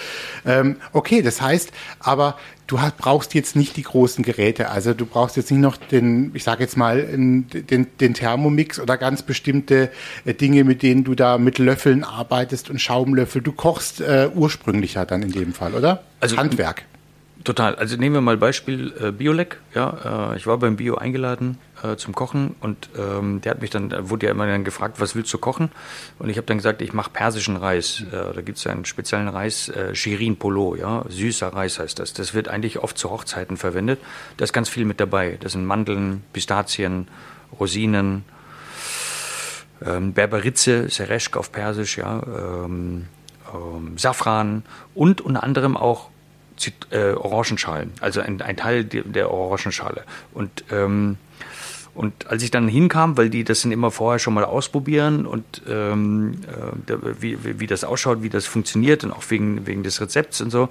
Ähm, 0.46 0.78
okay, 0.94 1.22
das 1.22 1.42
heißt, 1.42 1.72
aber 2.00 2.38
du 2.68 2.78
brauchst 2.98 3.34
jetzt 3.34 3.56
nicht 3.56 3.78
die 3.78 3.84
großen 3.84 4.24
Geräte. 4.24 4.70
Also 4.70 4.94
du 4.94 5.06
brauchst 5.06 5.38
jetzt 5.38 5.52
nicht 5.52 5.60
noch 5.60 5.78
den, 5.78 6.32
ich 6.34 6.44
sage 6.44 6.64
jetzt 6.64 6.78
mal, 6.78 7.02
den, 7.02 7.88
den 8.00 8.14
Thermomix 8.14 8.80
oder 8.80 8.98
ganz 8.98 9.24
bestimmte 9.24 9.92
äh, 10.26 10.34
Dinge, 10.34 10.64
mit 10.64 10.82
denen 10.84 11.04
du 11.04 11.16
da 11.16 11.38
mit 11.38 11.60
Löffeln 11.60 12.04
arbeitest 12.04 12.70
und 12.70 12.80
Schaumlöffel. 12.80 13.42
Du 13.42 13.52
kochst 13.52 14.02
äh, 14.02 14.30
ursprünglicher 14.34 15.06
dann 15.06 15.22
in 15.24 15.32
dem 15.32 15.54
Fall, 15.54 15.74
oder? 15.74 16.04
Also 16.20 16.38
Handwerk. 16.38 16.84
Total. 17.44 17.74
Also 17.76 17.98
nehmen 17.98 18.16
wir 18.16 18.22
mal 18.22 18.38
Beispiel 18.38 18.94
äh, 19.02 19.12
Biolek. 19.12 19.58
Ja, 19.74 20.32
äh, 20.32 20.38
ich 20.38 20.46
war 20.46 20.58
beim 20.58 20.76
Bio 20.76 20.96
eingeladen 20.96 21.58
äh, 21.84 21.96
zum 21.96 22.14
Kochen 22.14 22.56
und 22.60 22.90
ähm, 22.98 23.42
der 23.42 23.52
hat 23.52 23.62
mich 23.62 23.70
dann, 23.70 23.90
da 23.90 24.10
wurde 24.10 24.28
ja 24.28 24.32
immer 24.32 24.48
dann 24.48 24.64
gefragt, 24.64 25.00
was 25.00 25.16
willst 25.16 25.34
du 25.34 25.38
kochen? 25.38 25.72
Und 26.20 26.30
ich 26.30 26.38
habe 26.38 26.48
dann 26.48 26.58
gesagt, 26.58 26.82
ich 26.82 26.94
mache 26.94 27.10
persischen 27.12 27.58
Reis. 27.58 28.04
Äh, 28.12 28.34
da 28.34 28.42
gibt 28.42 28.58
es 28.58 28.68
einen 28.68 28.86
speziellen 28.86 29.28
Reis, 29.28 29.70
äh, 29.70 29.96
Shirin 29.96 30.38
Polo, 30.38 30.76
ja, 30.76 31.04
süßer 31.08 31.48
Reis 31.50 31.80
heißt 31.80 32.00
das. 32.00 32.14
Das 32.14 32.34
wird 32.34 32.48
eigentlich 32.48 32.80
oft 32.80 32.98
zu 32.98 33.10
Hochzeiten 33.10 33.58
verwendet. 33.58 34.00
Da 34.38 34.44
ist 34.44 34.54
ganz 34.54 34.70
viel 34.70 34.86
mit 34.86 35.00
dabei. 35.00 35.38
Das 35.40 35.54
sind 35.54 35.66
Mandeln, 35.66 36.24
Pistazien, 36.34 37.08
Rosinen, 37.60 38.26
ähm, 39.86 40.14
Berberitze, 40.14 40.90
Sereshk 40.90 41.38
auf 41.38 41.52
Persisch, 41.52 41.98
ja, 41.98 42.22
ähm, 42.22 43.08
ähm, 43.54 43.98
Safran 43.98 44.64
und 44.94 45.22
unter 45.22 45.44
anderem 45.44 45.78
auch 45.78 46.10
Zit 46.58 46.88
äh, 46.92 47.14
Orangenschalen, 47.14 47.92
also 48.02 48.22
ein, 48.22 48.40
ein 48.42 48.56
Teil 48.56 48.84
der, 48.84 49.04
der 49.04 49.32
Orangenschale. 49.32 50.04
Und 50.34 50.64
ähm, 50.72 51.18
und 51.94 52.28
als 52.28 52.42
ich 52.42 52.52
dann 52.52 52.70
hinkam, 52.70 53.18
weil 53.18 53.30
die 53.30 53.44
das 53.44 53.64
dann 53.64 53.72
immer 53.72 53.92
vorher 53.92 54.18
schon 54.18 54.34
mal 54.34 54.46
ausprobieren 54.46 55.26
und 55.26 55.62
ähm, 55.68 56.36
äh, 56.88 56.96
wie, 57.20 57.38
wie 57.60 57.68
das 57.68 57.84
ausschaut, 57.84 58.24
wie 58.24 58.30
das 58.30 58.46
funktioniert 58.46 59.04
und 59.04 59.12
auch 59.12 59.24
wegen, 59.30 59.68
wegen 59.68 59.84
des 59.84 60.00
Rezepts 60.00 60.40
und 60.40 60.52
so, 60.52 60.70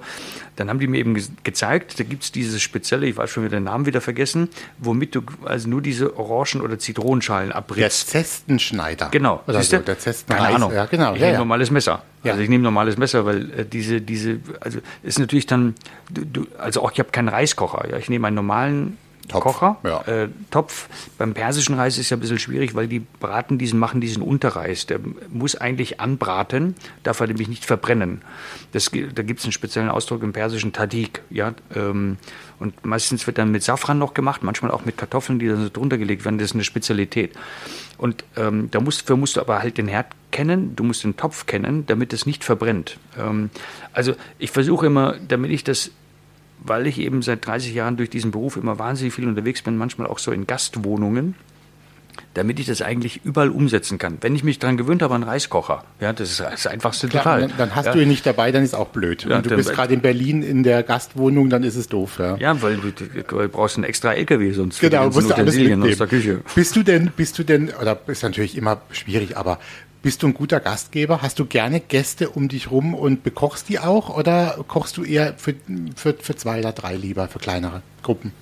dann 0.55 0.69
haben 0.69 0.79
die 0.79 0.87
mir 0.87 0.97
eben 0.97 1.13
ge 1.13 1.23
gezeigt, 1.43 1.99
da 1.99 2.03
gibt 2.03 2.23
es 2.23 2.31
dieses 2.31 2.61
spezielle, 2.61 3.05
ich 3.05 3.17
weiß 3.17 3.29
schon 3.29 3.43
wieder 3.43 3.57
den 3.57 3.65
Namen 3.65 3.85
wieder 3.85 4.01
vergessen, 4.01 4.49
womit 4.79 5.13
du 5.13 5.21
also 5.45 5.69
nur 5.69 5.81
diese 5.81 6.17
Orangen- 6.17 6.61
oder 6.61 6.79
Zitronenschalen 6.79 7.51
abbrichst. 7.51 8.13
Der 8.13 8.23
Zestenschneider. 8.23 9.09
Genau. 9.11 9.43
Oder 9.47 9.61
so, 9.61 9.77
der 9.77 9.99
Zestenreis. 9.99 10.43
Keine 10.43 10.55
Ahnung. 10.55 10.73
Ja, 10.73 10.85
genau. 10.85 11.13
Ich 11.13 11.19
ja, 11.19 11.27
nehme 11.27 11.33
ja. 11.33 11.39
normales 11.39 11.69
Messer. 11.69 12.03
Ja. 12.23 12.31
Also 12.31 12.43
ich 12.43 12.49
nehme 12.49 12.63
normales 12.63 12.97
Messer, 12.97 13.25
weil 13.25 13.51
äh, 13.51 13.65
diese, 13.65 14.01
diese, 14.01 14.39
also 14.59 14.79
ist 15.03 15.19
natürlich 15.19 15.45
dann, 15.45 15.75
du, 16.09 16.47
also 16.57 16.81
auch 16.81 16.91
ich 16.91 16.99
habe 16.99 17.11
keinen 17.11 17.29
Reiskocher. 17.29 17.87
Ja, 17.89 17.97
ich 17.97 18.09
nehme 18.09 18.27
einen 18.27 18.35
normalen 18.35 18.97
Topf, 19.31 19.43
Kocher, 19.43 19.77
ja. 19.83 20.01
äh, 20.01 20.29
Topf. 20.49 20.87
Beim 21.17 21.33
persischen 21.33 21.75
Reis 21.75 21.97
ist 21.97 22.09
ja 22.09 22.17
ein 22.17 22.19
bisschen 22.19 22.39
schwierig, 22.39 22.75
weil 22.75 22.87
die 22.87 22.99
braten 22.99 23.57
diesen, 23.57 23.79
machen 23.79 24.01
diesen 24.01 24.21
Unterreis. 24.21 24.85
Der 24.85 24.99
muss 25.29 25.55
eigentlich 25.55 25.99
anbraten, 25.99 26.75
darf 27.03 27.19
er 27.19 27.27
nämlich 27.27 27.47
nicht 27.47 27.65
verbrennen. 27.65 28.21
Das, 28.71 28.91
da 28.91 29.23
gibt 29.23 29.39
es 29.39 29.45
einen 29.45 29.53
speziellen 29.53 29.89
Ausdruck 29.89 30.23
im 30.23 30.33
persischen 30.33 30.73
Tadik. 30.73 31.21
Ja? 31.29 31.53
Ähm, 31.75 32.17
und 32.59 32.85
meistens 32.85 33.25
wird 33.25 33.37
dann 33.37 33.51
mit 33.51 33.63
Safran 33.63 33.97
noch 33.97 34.13
gemacht, 34.13 34.43
manchmal 34.43 34.71
auch 34.71 34.85
mit 34.85 34.97
Kartoffeln, 34.97 35.39
die 35.39 35.47
dann 35.47 35.63
so 35.63 35.69
drunter 35.69 35.97
gelegt 35.97 36.25
werden. 36.25 36.37
Das 36.37 36.51
ist 36.51 36.55
eine 36.55 36.63
Spezialität. 36.63 37.33
Und 37.97 38.23
ähm, 38.35 38.69
da 38.71 38.79
musst, 38.79 39.01
dafür 39.01 39.17
musst 39.17 39.35
du 39.35 39.41
aber 39.41 39.61
halt 39.61 39.77
den 39.77 39.87
Herd 39.87 40.07
kennen, 40.31 40.75
du 40.75 40.83
musst 40.83 41.03
den 41.03 41.17
Topf 41.17 41.45
kennen, 41.45 41.85
damit 41.85 42.13
es 42.13 42.25
nicht 42.25 42.43
verbrennt. 42.43 42.97
Ähm, 43.17 43.49
also 43.93 44.13
ich 44.39 44.51
versuche 44.51 44.87
immer, 44.87 45.15
damit 45.27 45.51
ich 45.51 45.63
das 45.63 45.91
weil 46.63 46.87
ich 46.87 46.99
eben 46.99 47.21
seit 47.21 47.45
30 47.45 47.73
Jahren 47.73 47.97
durch 47.97 48.09
diesen 48.09 48.31
Beruf 48.31 48.55
immer 48.55 48.79
wahnsinnig 48.79 49.13
viel 49.13 49.27
unterwegs 49.27 49.61
bin, 49.61 49.77
manchmal 49.77 50.07
auch 50.07 50.19
so 50.19 50.31
in 50.31 50.47
Gastwohnungen, 50.47 51.35
damit 52.33 52.59
ich 52.59 52.65
das 52.65 52.81
eigentlich 52.81 53.21
überall 53.23 53.49
umsetzen 53.49 53.97
kann. 53.97 54.17
Wenn 54.21 54.35
ich 54.35 54.43
mich 54.43 54.59
daran 54.59 54.77
gewöhnt 54.77 55.01
habe 55.01 55.15
an 55.15 55.23
Reiskocher, 55.23 55.83
ja, 55.99 56.13
das 56.13 56.31
ist 56.31 56.39
das 56.39 56.67
Einfachste 56.67 57.07
Klar, 57.07 57.23
total. 57.23 57.41
Dann, 57.41 57.51
dann 57.57 57.75
hast 57.75 57.87
ja. 57.87 57.93
du 57.93 58.01
ihn 58.01 58.07
nicht 58.07 58.25
dabei, 58.25 58.51
dann 58.51 58.63
ist 58.63 58.73
auch 58.73 58.89
blöd. 58.89 59.25
Ja, 59.27 59.37
und 59.37 59.45
du 59.49 59.55
bist 59.55 59.71
gerade 59.73 59.93
in 59.93 60.01
Berlin 60.01 60.43
in 60.43 60.63
der 60.63 60.83
Gastwohnung, 60.83 61.49
dann 61.49 61.63
ist 61.63 61.75
es 61.75 61.87
doof. 61.89 62.19
Ja. 62.19 62.37
Ja, 62.37 62.61
weil 62.61 62.77
du, 62.77 62.91
du 62.91 63.49
brauchst 63.49 63.77
einen 63.77 63.85
extra 63.85 64.13
LKW 64.13 64.51
sonst 64.51 64.79
für 64.79 64.89
Genau, 64.89 65.03
die 65.03 65.05
ganzen 65.05 65.23
musst 65.23 65.29
du 65.31 65.35
alles 65.41 65.55
mitnehmen. 65.55 65.83
aus 65.89 65.97
der 65.97 66.07
Küche. 66.07 66.41
Bist 66.55 66.75
du 66.75 66.83
denn, 66.83 67.11
bist 67.15 67.39
du 67.39 67.43
denn, 67.43 67.71
oder 67.81 67.99
ist 68.07 68.23
natürlich 68.23 68.57
immer 68.57 68.81
schwierig, 68.91 69.37
aber 69.37 69.59
bist 70.01 70.23
du 70.23 70.27
ein 70.27 70.33
guter 70.33 70.59
Gastgeber? 70.59 71.21
Hast 71.21 71.39
du 71.39 71.45
gerne 71.45 71.79
Gäste 71.79 72.29
um 72.29 72.47
dich 72.47 72.71
rum 72.71 72.93
und 72.93 73.23
bekochst 73.23 73.69
die 73.69 73.79
auch? 73.79 74.15
Oder 74.15 74.63
kochst 74.67 74.97
du 74.97 75.03
eher 75.03 75.35
für, 75.37 75.55
für, 75.95 76.13
für 76.13 76.35
zwei 76.35 76.59
oder 76.59 76.71
drei 76.71 76.95
lieber, 76.95 77.27
für 77.27 77.39
kleinere 77.39 77.81
Gruppen? 78.01 78.33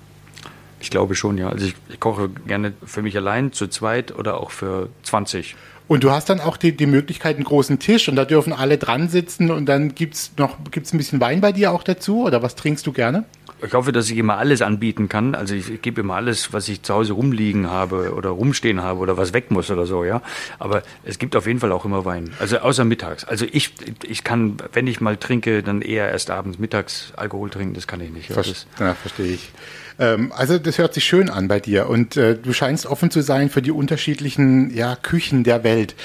Ich 0.79 0.89
glaube 0.89 1.15
schon, 1.15 1.37
ja. 1.37 1.49
Also 1.49 1.65
ich, 1.65 1.75
ich 1.89 1.99
koche 1.99 2.29
gerne 2.29 2.73
für 2.85 3.01
mich 3.01 3.17
allein, 3.17 3.51
zu 3.51 3.67
zweit 3.67 4.15
oder 4.15 4.39
auch 4.39 4.51
für 4.51 4.89
20. 5.03 5.55
Und 5.89 6.03
du 6.03 6.11
hast 6.11 6.29
dann 6.29 6.39
auch 6.39 6.55
die, 6.55 6.71
die 6.71 6.85
Möglichkeit, 6.85 7.35
einen 7.35 7.45
großen 7.45 7.79
Tisch 7.79 8.07
und 8.07 8.15
da 8.15 8.23
dürfen 8.23 8.53
alle 8.53 8.77
dran 8.77 9.09
sitzen 9.09 9.51
und 9.51 9.65
dann 9.65 9.95
gibt's 9.95 10.31
noch, 10.37 10.57
gibt's 10.71 10.93
ein 10.93 10.97
bisschen 10.97 11.19
Wein 11.19 11.41
bei 11.41 11.51
dir 11.51 11.71
auch 11.71 11.83
dazu? 11.83 12.23
Oder 12.25 12.43
was 12.43 12.55
trinkst 12.55 12.85
du 12.85 12.93
gerne? 12.93 13.25
Ich 13.65 13.73
hoffe, 13.73 13.91
dass 13.91 14.09
ich 14.09 14.17
immer 14.17 14.37
alles 14.37 14.61
anbieten 14.61 15.09
kann. 15.09 15.35
Also 15.35 15.55
ich, 15.55 15.81
gebe 15.81 16.01
immer 16.01 16.15
alles, 16.15 16.53
was 16.53 16.67
ich 16.69 16.81
zu 16.81 16.93
Hause 16.93 17.13
rumliegen 17.13 17.69
habe 17.69 18.13
oder 18.13 18.29
rumstehen 18.29 18.81
habe 18.81 18.99
oder 18.99 19.17
was 19.17 19.33
weg 19.33 19.51
muss 19.51 19.69
oder 19.69 19.85
so, 19.85 20.03
ja. 20.03 20.21
Aber 20.59 20.83
es 21.03 21.19
gibt 21.19 21.35
auf 21.35 21.47
jeden 21.47 21.59
Fall 21.59 21.71
auch 21.71 21.85
immer 21.85 22.05
Wein. 22.05 22.31
Also 22.39 22.59
außer 22.59 22.85
mittags. 22.85 23.23
Also 23.25 23.45
ich, 23.51 23.73
ich 24.03 24.23
kann, 24.23 24.57
wenn 24.73 24.87
ich 24.87 25.01
mal 25.01 25.17
trinke, 25.17 25.63
dann 25.63 25.81
eher 25.81 26.09
erst 26.09 26.31
abends 26.31 26.59
mittags 26.59 27.13
Alkohol 27.15 27.49
trinken. 27.49 27.73
Das 27.73 27.87
kann 27.87 28.01
ich 28.01 28.11
nicht. 28.11 28.31
Ver 28.31 28.43
ja, 28.79 28.93
verstehe 28.95 29.33
ich. 29.33 29.51
Ähm, 29.99 30.31
also 30.35 30.57
das 30.57 30.77
hört 30.77 30.93
sich 30.93 31.03
schön 31.03 31.29
an 31.29 31.47
bei 31.47 31.59
dir 31.59 31.89
und 31.89 32.15
äh, 32.17 32.35
du 32.35 32.53
scheinst 32.53 32.85
offen 32.85 33.11
zu 33.11 33.21
sein 33.21 33.49
für 33.49 33.61
die 33.61 33.71
unterschiedlichen 33.71 34.73
ja, 34.73 34.95
Küchen 34.95 35.43
der 35.43 35.63
Welt. 35.63 35.95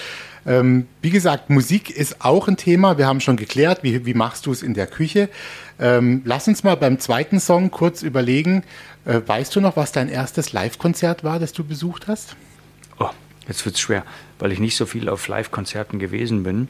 Ähm, 0.46 0.86
wie 1.02 1.10
gesagt, 1.10 1.50
Musik 1.50 1.90
ist 1.90 2.24
auch 2.24 2.48
ein 2.48 2.56
Thema. 2.56 2.98
Wir 2.98 3.06
haben 3.06 3.20
schon 3.20 3.36
geklärt, 3.36 3.82
wie, 3.82 4.06
wie 4.06 4.14
machst 4.14 4.46
du 4.46 4.52
es 4.52 4.62
in 4.62 4.74
der 4.74 4.86
Küche. 4.86 5.28
Ähm, 5.78 6.22
lass 6.24 6.48
uns 6.48 6.64
mal 6.64 6.76
beim 6.76 6.98
zweiten 6.98 7.40
Song 7.40 7.70
kurz 7.70 8.02
überlegen. 8.02 8.62
Äh, 9.04 9.20
weißt 9.26 9.54
du 9.56 9.60
noch, 9.60 9.76
was 9.76 9.92
dein 9.92 10.08
erstes 10.08 10.52
Live-Konzert 10.52 11.24
war, 11.24 11.38
das 11.38 11.52
du 11.52 11.64
besucht 11.64 12.08
hast? 12.08 12.36
oh, 12.98 13.10
jetzt 13.48 13.64
wird's 13.64 13.80
schwer, 13.80 14.04
weil 14.38 14.52
ich 14.52 14.58
nicht 14.58 14.76
so 14.76 14.86
viel 14.86 15.08
auf 15.08 15.26
Live-Konzerten 15.28 15.98
gewesen 15.98 16.42
bin. 16.42 16.68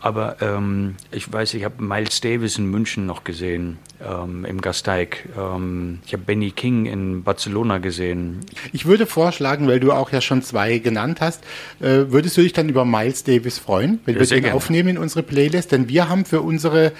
Aber 0.00 0.36
ähm, 0.42 0.96
ich 1.10 1.32
weiß, 1.32 1.54
ich 1.54 1.64
habe 1.64 1.82
Miles 1.82 2.20
Davis 2.20 2.58
in 2.58 2.66
München 2.66 3.06
noch 3.06 3.24
gesehen, 3.24 3.78
ähm, 4.04 4.44
im 4.44 4.60
Gasteig. 4.60 5.28
Ähm, 5.38 6.00
ich 6.06 6.12
habe 6.12 6.22
Benny 6.24 6.50
King 6.50 6.86
in 6.86 7.22
Barcelona 7.22 7.78
gesehen. 7.78 8.40
Ich 8.72 8.86
würde 8.86 9.06
vorschlagen, 9.06 9.66
weil 9.68 9.80
du 9.80 9.92
auch 9.92 10.12
ja 10.12 10.20
schon 10.20 10.42
zwei 10.42 10.78
genannt 10.78 11.20
hast, 11.20 11.42
äh, 11.80 12.04
würdest 12.10 12.36
du 12.36 12.42
dich 12.42 12.52
dann 12.52 12.68
über 12.68 12.84
Miles 12.84 13.24
Davis 13.24 13.58
freuen, 13.58 14.00
wenn 14.04 14.14
Ja, 14.14 14.20
wir 14.20 14.26
den 14.26 14.42
gerne. 14.42 14.56
aufnehmen 14.56 14.90
in 14.90 14.98
unsere 14.98 15.22
Playlist? 15.22 15.72
Denn 15.72 15.88
wir 15.88 16.08
haben 16.08 16.24
für 16.24 16.40
unsere 16.42 16.92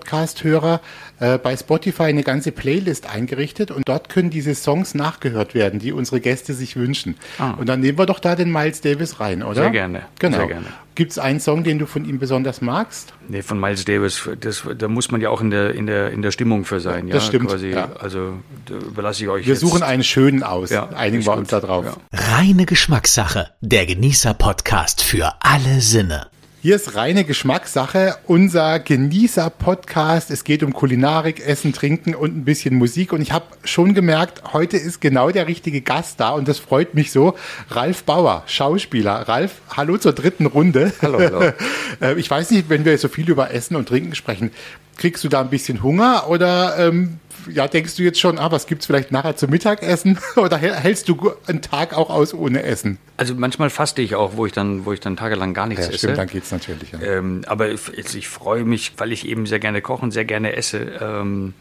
Podcast-Hörer 0.00 0.80
äh, 1.20 1.38
bei 1.38 1.56
Spotify 1.56 2.04
eine 2.04 2.22
ganze 2.22 2.52
Playlist 2.52 3.08
eingerichtet 3.08 3.70
und 3.70 3.88
dort 3.88 4.08
können 4.08 4.30
diese 4.30 4.54
Songs 4.54 4.94
nachgehört 4.94 5.54
werden, 5.54 5.78
die 5.80 5.92
unsere 5.92 6.20
Gäste 6.20 6.54
sich 6.54 6.76
wünschen. 6.76 7.16
Ah. 7.38 7.52
Und 7.52 7.68
dann 7.68 7.80
nehmen 7.80 7.98
wir 7.98 8.06
doch 8.06 8.18
da 8.20 8.34
den 8.36 8.50
Miles 8.50 8.80
Davis 8.80 9.20
rein, 9.20 9.42
oder? 9.42 9.62
Sehr 9.62 9.70
gerne, 9.70 10.02
Genau. 10.18 10.38
sehr 10.38 10.46
gerne. 10.46 10.66
Gibt 10.96 11.12
es 11.12 11.18
einen 11.18 11.40
Song, 11.40 11.62
den 11.64 11.78
du 11.78 11.86
von 11.86 12.04
ihm 12.04 12.18
besonders 12.18 12.60
magst? 12.60 13.14
Nee, 13.28 13.42
von 13.42 13.58
Miles 13.60 13.84
Davis, 13.84 14.28
das, 14.40 14.64
da 14.76 14.88
muss 14.88 15.10
man 15.10 15.20
ja 15.20 15.30
auch 15.30 15.40
in 15.40 15.50
der, 15.50 15.74
in 15.74 15.86
der, 15.86 16.10
in 16.10 16.20
der 16.20 16.30
Stimmung 16.40 16.64
für 16.64 16.80
sein. 16.80 17.06
Ja, 17.06 17.16
Das 17.16 17.26
stimmt, 17.26 17.50
Quasi, 17.50 17.68
ja. 17.68 17.90
Also 18.00 18.32
da 18.64 18.74
überlasse 18.76 19.22
ich 19.24 19.28
euch 19.28 19.44
Wir 19.44 19.52
jetzt. 19.52 19.60
suchen 19.60 19.82
einen 19.82 20.02
schönen 20.02 20.42
aus. 20.42 20.70
Ja, 20.70 20.88
Einigen 20.88 21.22
wir 21.26 21.36
uns 21.36 21.50
da 21.50 21.60
drauf. 21.60 21.84
Ja. 21.84 21.96
Reine 22.38 22.64
Geschmackssache. 22.64 23.50
Der 23.60 23.84
Genießer-Podcast 23.84 25.02
für 25.02 25.34
alle 25.40 25.82
Sinne. 25.82 26.28
Hier 26.62 26.76
ist 26.76 26.94
reine 26.94 27.24
Geschmackssache, 27.24 28.18
unser 28.26 28.80
Genießer-Podcast. 28.80 30.30
Es 30.30 30.44
geht 30.44 30.62
um 30.62 30.74
Kulinarik, 30.74 31.40
Essen, 31.40 31.72
Trinken 31.72 32.14
und 32.14 32.36
ein 32.36 32.44
bisschen 32.44 32.74
Musik. 32.74 33.14
Und 33.14 33.22
ich 33.22 33.32
habe 33.32 33.46
schon 33.64 33.94
gemerkt, 33.94 34.52
heute 34.52 34.76
ist 34.76 35.00
genau 35.00 35.30
der 35.30 35.46
richtige 35.46 35.80
Gast 35.80 36.20
da 36.20 36.32
und 36.32 36.46
das 36.48 36.58
freut 36.58 36.92
mich 36.92 37.12
so. 37.12 37.34
Ralf 37.70 38.04
Bauer, 38.04 38.42
Schauspieler. 38.44 39.26
Ralf, 39.26 39.62
hallo 39.74 39.96
zur 39.96 40.12
dritten 40.12 40.44
Runde. 40.44 40.92
Hallo, 41.00 41.18
hallo. 41.18 41.52
Äh, 42.00 42.18
ich 42.20 42.30
weiß 42.30 42.50
nicht, 42.52 42.68
wenn 42.68 42.84
wir 42.84 42.96
so 42.98 43.08
viel 43.08 43.28
über 43.28 43.52
Essen 43.52 43.74
und 43.74 43.88
Trinken 43.88 44.14
sprechen, 44.14 44.50
kriegst 44.96 45.24
du 45.24 45.28
da 45.28 45.40
ein 45.40 45.50
bisschen 45.50 45.82
Hunger 45.82 46.28
oder 46.28 46.78
ähm, 46.78 47.18
ja, 47.52 47.68
denkst 47.68 47.96
du 47.96 48.02
jetzt 48.02 48.20
schon, 48.20 48.38
ah, 48.38 48.50
was 48.50 48.66
gibt's 48.66 48.86
vielleicht 48.86 49.12
nachher 49.12 49.36
zum 49.36 49.50
Mittagessen? 49.50 50.18
Oder 50.36 50.56
häl- 50.58 50.74
hältst 50.74 51.08
du 51.08 51.32
einen 51.46 51.62
Tag 51.62 51.94
auch 51.96 52.10
aus 52.10 52.34
ohne 52.34 52.62
Essen? 52.62 52.98
Also 53.16 53.34
manchmal 53.34 53.70
faste 53.70 54.02
ich 54.02 54.14
auch, 54.14 54.36
wo 54.36 54.46
ich 54.46 54.52
dann, 54.52 54.84
wo 54.84 54.92
ich 54.92 55.00
dann 55.00 55.16
tagelang 55.16 55.54
gar 55.54 55.66
nichts 55.66 55.84
Ja, 55.86 55.90
esse. 55.90 55.98
stimmt, 55.98 56.18
dann 56.18 56.28
geht's 56.28 56.50
natürlich. 56.50 56.92
Ja. 56.92 57.00
Ähm, 57.00 57.42
aber 57.46 57.70
ich, 57.70 57.80
ich 58.14 58.28
freue 58.28 58.64
mich, 58.64 58.92
weil 58.98 59.12
ich 59.12 59.26
eben 59.26 59.46
sehr 59.46 59.58
gerne 59.60 59.80
koche 59.82 60.02
und 60.02 60.10
sehr 60.10 60.24
gerne 60.24 60.56
esse. 60.56 60.78
Ähm, 61.00 61.54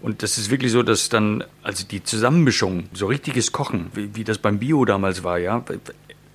und 0.00 0.24
das 0.24 0.36
ist 0.36 0.50
wirklich 0.50 0.72
so, 0.72 0.82
dass 0.82 1.08
dann, 1.10 1.44
also 1.62 1.84
die 1.88 2.02
Zusammenmischung, 2.02 2.88
so 2.92 3.06
richtiges 3.06 3.52
Kochen, 3.52 3.86
wie, 3.94 4.10
wie 4.16 4.24
das 4.24 4.38
beim 4.38 4.58
Bio 4.58 4.84
damals 4.84 5.22
war, 5.22 5.38
ja. 5.38 5.62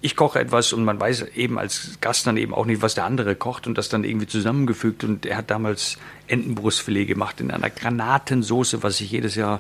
Ich 0.08 0.16
koche 0.16 0.40
etwas 0.40 0.72
und 0.72 0.86
man 0.86 0.98
weiß 0.98 1.26
eben 1.36 1.60
als 1.60 1.98
Gast 2.00 2.28
dann 2.28 2.38
eben 2.38 2.54
auch 2.54 2.66
nicht, 2.66 2.82
was 2.82 2.96
der 2.96 3.04
andere 3.04 3.36
kocht 3.36 3.68
und 3.68 3.78
das 3.78 3.90
dann 3.90 4.06
irgendwie 4.06 4.26
zusammengefügt. 4.26 5.04
Und 5.04 5.26
er 5.26 5.36
hat 5.36 5.52
damals 5.52 5.98
Entenbrustfilet 6.28 7.08
gemacht 7.08 7.42
in 7.42 7.52
einer 7.52 7.70
Granatensoße, 7.70 8.84
was 8.84 9.02
ich 9.02 9.12
jedes 9.12 9.36
Jahr 9.36 9.60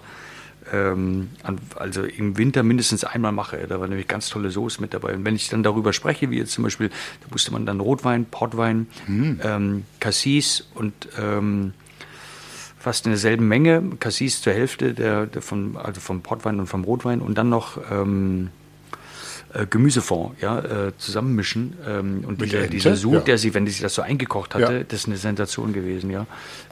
ähm, 0.71 1.31
also 1.75 2.03
im 2.03 2.37
Winter 2.37 2.63
mindestens 2.63 3.03
einmal 3.03 3.33
mache. 3.33 3.57
Da 3.67 3.81
war 3.81 3.89
nämlich 3.89 4.07
ganz 4.07 4.29
tolle 4.29 4.49
Soße 4.49 4.79
mit 4.79 4.93
dabei. 4.93 5.15
Und 5.15 5.25
wenn 5.25 5.35
ich 5.35 5.49
dann 5.49 5.63
darüber 5.63 5.91
spreche, 5.91 6.31
wie 6.31 6.37
jetzt 6.37 6.53
zum 6.53 6.63
Beispiel, 6.63 6.87
da 6.87 7.27
musste 7.29 7.51
man 7.51 7.65
dann 7.65 7.81
Rotwein, 7.81 8.23
Portwein, 8.23 8.87
ähm, 9.43 9.83
Cassis 9.99 10.65
und 10.75 10.93
ähm, 11.19 11.73
fast 12.79 13.05
in 13.05 13.11
derselben 13.11 13.49
Menge, 13.49 13.83
Cassis 13.99 14.41
zur 14.41 14.53
Hälfte 14.53 14.93
der, 14.93 15.25
der 15.25 15.41
vom, 15.41 15.75
also 15.75 15.99
vom 15.99 16.21
Portwein 16.21 16.61
und 16.61 16.67
vom 16.67 16.85
Rotwein 16.85 17.19
und 17.19 17.37
dann 17.37 17.49
noch 17.49 17.77
ähm, 17.91 18.47
äh, 19.53 19.65
Gemüsefond 19.65 20.41
ja, 20.41 20.59
äh, 20.59 20.91
zusammenmischen. 20.97 21.77
Ähm, 21.87 22.23
und 22.25 22.39
Mit 22.39 22.51
dieser, 22.51 22.67
dieser 22.67 22.95
Sud, 22.95 23.13
Ja. 23.13 23.19
der 23.21 23.37
sie, 23.37 23.53
wenn 23.53 23.65
sie 23.67 23.81
das 23.81 23.93
so 23.95 24.01
eingekocht 24.01 24.55
hatte, 24.55 24.73
Ja. 24.73 24.83
das 24.83 24.99
ist 25.01 25.07
eine 25.07 25.17
Sensation 25.17 25.73
gewesen, 25.73 26.09
ja. 26.09 26.25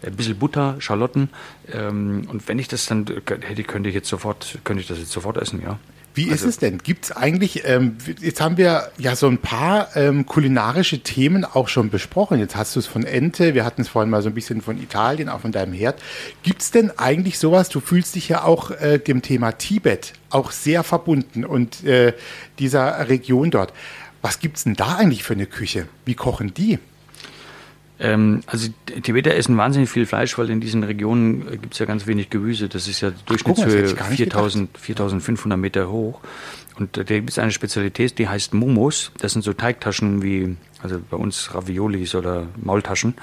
Ein 0.03 0.15
bisschen 0.15 0.37
Butter, 0.37 0.75
Schalotten. 0.79 1.29
Ähm, 1.71 2.27
und 2.29 2.47
wenn 2.47 2.59
ich 2.59 2.67
das 2.67 2.85
dann 2.85 3.05
hätte, 3.41 3.63
könnte 3.63 3.89
ich 3.89 3.95
jetzt 3.95 4.09
sofort, 4.09 4.59
könnte 4.63 4.81
ich 4.81 4.87
das 4.87 4.99
jetzt 4.99 5.11
sofort 5.11 5.37
essen, 5.37 5.61
ja. 5.61 5.79
Wie 6.15 6.23
Also- 6.31 6.45
ist 6.45 6.55
es 6.55 6.57
denn? 6.59 6.77
Gibt 6.79 7.05
es 7.05 7.11
eigentlich, 7.11 7.63
ähm, 7.65 7.97
jetzt 8.21 8.39
haben 8.41 8.57
wir 8.57 8.89
ja 8.97 9.15
so 9.15 9.27
ein 9.27 9.37
paar 9.37 9.95
ähm, 9.95 10.25
kulinarische 10.25 10.99
Themen 10.99 11.43
auch 11.45 11.67
schon 11.67 11.89
besprochen. 11.89 12.39
Jetzt 12.39 12.55
hast 12.55 12.75
du 12.75 12.79
es 12.79 12.87
von 12.87 13.03
Ente, 13.03 13.53
wir 13.53 13.65
hatten 13.65 13.81
es 13.81 13.89
vorhin 13.89 14.09
mal 14.09 14.21
so 14.21 14.29
ein 14.29 14.33
bisschen 14.33 14.61
von 14.61 14.81
Italien, 14.81 15.27
auch 15.29 15.41
von 15.41 15.51
deinem 15.51 15.73
Herd. 15.73 16.01
Gibt 16.41 16.61
es 16.61 16.71
denn 16.71 16.89
eigentlich 16.97 17.37
sowas, 17.37 17.69
du 17.69 17.81
fühlst 17.81 18.15
dich 18.15 18.29
ja 18.29 18.43
auch 18.43 18.71
äh, 18.71 18.97
dem 18.97 19.21
Thema 19.21 19.51
Tibet 19.51 20.13
auch 20.29 20.51
sehr 20.51 20.83
verbunden 20.83 21.45
und 21.45 21.83
äh, 21.83 22.13
dieser 22.59 23.09
Region 23.09 23.51
dort. 23.51 23.73
Was 24.21 24.39
gibt's 24.39 24.63
denn 24.63 24.73
da 24.75 24.95
eigentlich 24.95 25.23
für 25.23 25.33
eine 25.33 25.45
Küche? 25.45 25.87
Wie 26.05 26.15
kochen 26.15 26.53
die? 26.53 26.79
Ähm, 27.99 28.41
also 28.47 28.69
die 28.89 29.01
Tibeter 29.01 29.33
essen 29.35 29.57
wahnsinnig 29.57 29.89
viel 29.89 30.05
Fleisch, 30.05 30.37
weil 30.37 30.49
in 30.49 30.59
diesen 30.59 30.83
Regionen 30.83 31.47
äh, 31.47 31.57
gibt 31.57 31.73
es 31.73 31.79
ja 31.79 31.85
ganz 31.85 32.07
wenig 32.07 32.29
Gemüse. 32.29 32.67
Das 32.67 32.87
ist 32.87 33.01
ja 33.01 33.11
Durchschnittshöhe 33.25 33.83
nicht 33.83 33.97
4000, 33.97 34.77
4500 34.77 35.57
Meter 35.57 35.89
hoch. 35.89 36.21
Und 36.77 36.97
da 36.97 37.03
gibt 37.03 37.29
es 37.29 37.39
eine 37.39 37.51
Spezialität, 37.51 38.19
die 38.19 38.27
heißt 38.27 38.53
Momos. 38.53 39.11
Das 39.19 39.31
sind 39.31 39.43
so 39.43 39.53
Teigtaschen 39.53 40.21
wie, 40.21 40.57
also 40.83 40.99
bei 41.09 41.15
uns 41.15 41.55
Raviolis 41.55 42.15
oder 42.15 42.47
Maultaschen, 42.61 43.15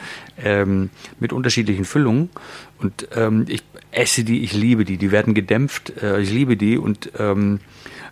ähm, 0.43 0.88
mit 1.21 1.35
unterschiedlichen 1.35 1.85
Füllungen. 1.85 2.31
Und 2.79 3.09
ähm, 3.14 3.45
ich 3.49 3.62
esse 3.91 4.25
die, 4.25 4.43
ich 4.43 4.55
liebe 4.55 4.87
die. 4.87 4.97
Die 4.97 5.12
werden 5.12 5.35
gedämpft, 5.35 5.93
äh, 6.02 6.21
ich 6.21 6.31
liebe 6.31 6.57
die. 6.57 6.79
Und 6.79 7.12
ähm, 7.19 7.61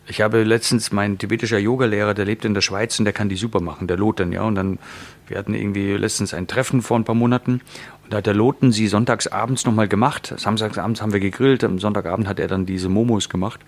ich 0.06 0.20
habe 0.20 0.42
letztens 0.42 0.92
mein 0.92 1.18
tibetischer 1.18 1.58
Yogalehrer, 1.58 2.14
der 2.14 2.24
lebt 2.24 2.44
in 2.44 2.54
der 2.54 2.60
Schweiz 2.60 2.98
und 2.98 3.04
der 3.04 3.12
kann 3.12 3.28
die 3.28 3.36
super 3.36 3.60
machen, 3.60 3.86
der 3.86 3.96
Loten, 3.96 4.32
ja. 4.32 4.42
Und 4.42 4.56
dann, 4.56 4.78
wir 5.28 5.38
hatten 5.38 5.54
irgendwie 5.54 5.92
letztens 5.92 6.34
ein 6.34 6.46
Treffen 6.46 6.82
vor 6.82 6.98
ein 6.98 7.04
paar 7.04 7.14
Monaten 7.14 7.60
und 8.04 8.12
da 8.12 8.18
hat 8.18 8.26
der 8.26 8.34
Loten 8.34 8.72
sie 8.72 8.88
sonntags 8.88 9.26
abends 9.28 9.64
nochmal 9.64 9.88
gemacht. 9.88 10.34
Samstags 10.36 10.78
abends 10.78 11.00
haben 11.00 11.12
wir 11.12 11.20
gegrillt, 11.20 11.62
am 11.64 11.78
Sonntagabend 11.78 12.26
hat 12.26 12.40
er 12.40 12.48
dann 12.48 12.66
diese 12.66 12.88
Momos 12.88 13.28
gemacht 13.28 13.60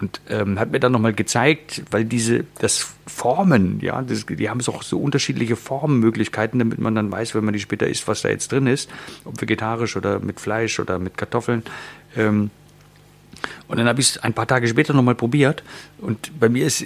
und 0.00 0.20
ähm, 0.28 0.58
hat 0.58 0.70
mir 0.70 0.80
dann 0.80 0.92
nochmal 0.92 1.12
gezeigt, 1.12 1.82
weil 1.90 2.04
diese, 2.04 2.44
das 2.58 2.94
Formen, 3.06 3.80
ja, 3.80 4.02
das, 4.02 4.26
die 4.26 4.48
haben 4.48 4.60
so 4.60 4.72
auch 4.72 4.82
so 4.82 4.98
unterschiedliche 4.98 5.56
Formenmöglichkeiten, 5.56 6.58
damit 6.58 6.78
man 6.78 6.94
dann 6.94 7.10
weiß, 7.10 7.34
wenn 7.34 7.44
man 7.44 7.54
die 7.54 7.60
später 7.60 7.86
isst, 7.86 8.08
was 8.08 8.22
da 8.22 8.28
jetzt 8.28 8.52
drin 8.52 8.66
ist, 8.66 8.90
ob 9.24 9.40
vegetarisch 9.40 9.96
oder 9.96 10.20
mit 10.20 10.40
Fleisch 10.40 10.78
oder 10.80 10.98
mit 10.98 11.16
Kartoffeln. 11.16 11.62
Ähm, 12.16 12.50
und 13.70 13.76
dann 13.76 13.86
habe 13.86 14.00
ich 14.00 14.10
es 14.10 14.18
ein 14.18 14.32
paar 14.32 14.48
Tage 14.48 14.66
später 14.66 14.92
nochmal 14.92 15.14
probiert. 15.14 15.62
Und 16.00 16.40
bei 16.40 16.48
mir 16.48 16.66
ist, 16.66 16.84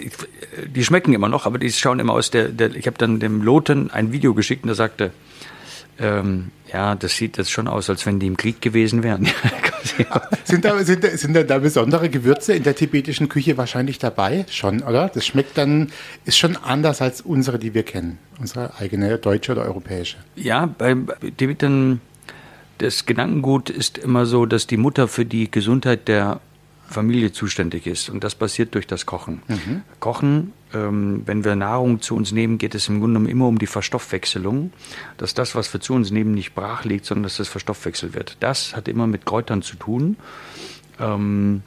die 0.67 0.85
schmecken 0.85 1.15
immer 1.15 1.31
noch, 1.31 1.47
aber 1.47 1.59
die 1.59 1.73
schauen 1.73 1.99
immer 1.99 2.13
aus 2.13 2.31
der, 2.31 2.49
der 2.49 2.75
ich 2.75 2.87
habe 2.87 2.99
dann 2.99 3.21
dem 3.21 3.41
Loten 3.41 3.91
ein 3.91 4.13
Video 4.13 4.35
geschickt 4.35 4.65
und 4.65 4.69
der 4.69 4.75
sagte, 4.75 5.11
ähm, 5.99 6.51
ja, 6.71 6.95
das 6.95 7.17
sieht 7.17 7.39
jetzt 7.39 7.51
schon 7.51 7.69
aus, 7.69 7.89
als 7.89 8.05
wenn 8.05 8.21
die 8.21 8.27
im 8.27 8.37
Krieg 8.37 8.61
gewesen 8.61 9.03
wären. 9.03 9.27
sind, 10.45 10.67
da, 10.67 10.85
sind, 10.85 11.05
sind 11.05 11.35
da 11.49 11.59
besondere 11.59 12.11
Gewürze 12.11 12.53
in 12.53 12.65
der 12.65 12.75
tibetischen 12.75 13.31
Küche 13.31 13.57
wahrscheinlich 13.57 13.99
dabei? 13.99 14.45
Schon, 14.51 14.83
oder? 14.83 15.09
Das 15.09 15.25
schmeckt 15.25 15.57
dann, 15.57 15.91
ist 16.27 16.37
schon 16.37 16.57
anders 16.57 17.01
als 17.01 17.23
unsere, 17.23 17.59
die 17.59 17.73
wir 17.73 17.85
kennen. 17.85 18.19
Unsere 18.39 18.79
eigene 18.79 19.17
deutsche 19.17 19.53
oder 19.53 19.63
europäische. 19.63 20.19
Ja, 20.37 20.67
bei 20.67 20.95
Tibetern, 21.39 22.03
das 22.77 23.07
Gedankengut 23.07 23.71
ist 23.71 23.97
immer 23.97 24.27
so, 24.27 24.45
dass 24.45 24.67
die 24.67 24.77
Mutter 24.77 25.09
für 25.09 25.25
die 25.25 25.51
Gesundheit 25.51 26.09
der 26.09 26.41
Familie 26.89 27.33
zuständig 27.33 27.87
ist. 27.87 28.09
Und 28.09 28.25
das 28.25 28.35
passiert 28.35 28.75
durch 28.75 28.87
das 28.87 29.07
Kochen. 29.07 29.43
Mhm. 29.49 29.83
Kochen, 30.01 30.53
ähm, 30.73 31.23
wenn 31.27 31.45
wir 31.45 31.57
Nahrung 31.57 32.01
zu 32.01 32.15
uns 32.15 32.33
nehmen, 32.33 32.59
geht 32.59 32.75
es 32.75 32.89
im 32.89 33.01
Grunde 33.01 33.15
genommen 33.15 33.29
immer 33.29 33.49
um 33.49 33.59
die 33.59 33.67
Verstoffwechselung. 33.67 34.73
Dass 35.17 35.35
das, 35.35 35.55
was 35.55 35.73
wir 35.73 35.81
zu 35.81 35.95
uns 35.95 36.11
nehmen, 36.11 36.35
nicht 36.35 36.55
brach 36.55 36.85
liegt, 36.85 37.07
sondern 37.07 37.25
dass 37.25 37.37
das 37.37 37.49
verstoffwechselt 37.49 38.15
wird. 38.15 38.37
Das 38.41 38.77
hat 38.77 38.89
immer 38.89 39.07
mit 39.07 39.27
Kräutern 39.27 39.63
zu 39.63 39.77
tun. 39.77 40.17
Ähm, 41.01 41.63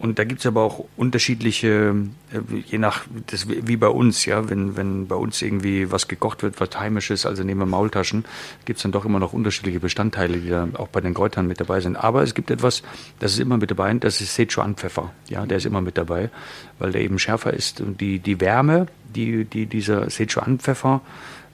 und 0.00 0.18
da 0.18 0.24
gibt 0.24 0.40
es 0.40 0.46
aber 0.46 0.62
auch 0.62 0.86
unterschiedliche, 0.96 1.94
äh, 2.32 2.56
je 2.66 2.78
nach, 2.78 3.04
das, 3.26 3.46
wie 3.48 3.76
bei 3.76 3.88
uns, 3.88 4.24
ja, 4.24 4.48
wenn, 4.48 4.74
wenn 4.74 5.06
bei 5.06 5.14
uns 5.14 5.42
irgendwie 5.42 5.92
was 5.92 6.08
gekocht 6.08 6.42
wird, 6.42 6.58
was 6.58 6.70
heimisches, 6.74 7.26
also 7.26 7.44
nehmen 7.44 7.60
wir 7.60 7.66
Maultaschen, 7.66 8.24
gibt 8.64 8.78
es 8.78 8.82
dann 8.82 8.92
doch 8.92 9.04
immer 9.04 9.18
noch 9.18 9.34
unterschiedliche 9.34 9.78
Bestandteile, 9.78 10.38
die 10.38 10.48
da 10.48 10.68
auch 10.72 10.88
bei 10.88 11.02
den 11.02 11.12
Kräutern 11.12 11.46
mit 11.46 11.60
dabei 11.60 11.80
sind. 11.80 11.96
Aber 11.96 12.22
es 12.22 12.34
gibt 12.34 12.50
etwas, 12.50 12.82
das 13.18 13.34
ist 13.34 13.40
immer 13.40 13.58
mit 13.58 13.70
dabei, 13.70 13.92
das 13.92 14.22
ist 14.22 14.34
Sichuan-Pfeffer. 14.34 15.12
Ja, 15.28 15.44
der 15.44 15.58
ist 15.58 15.66
immer 15.66 15.82
mit 15.82 15.98
dabei, 15.98 16.30
weil 16.78 16.92
der 16.92 17.02
eben 17.02 17.18
schärfer 17.18 17.52
ist. 17.52 17.82
Und 17.82 18.00
die, 18.00 18.20
die 18.20 18.40
Wärme, 18.40 18.86
die, 19.14 19.44
die 19.44 19.66
dieser 19.66 20.08
Sichuan-Pfeffer 20.08 21.02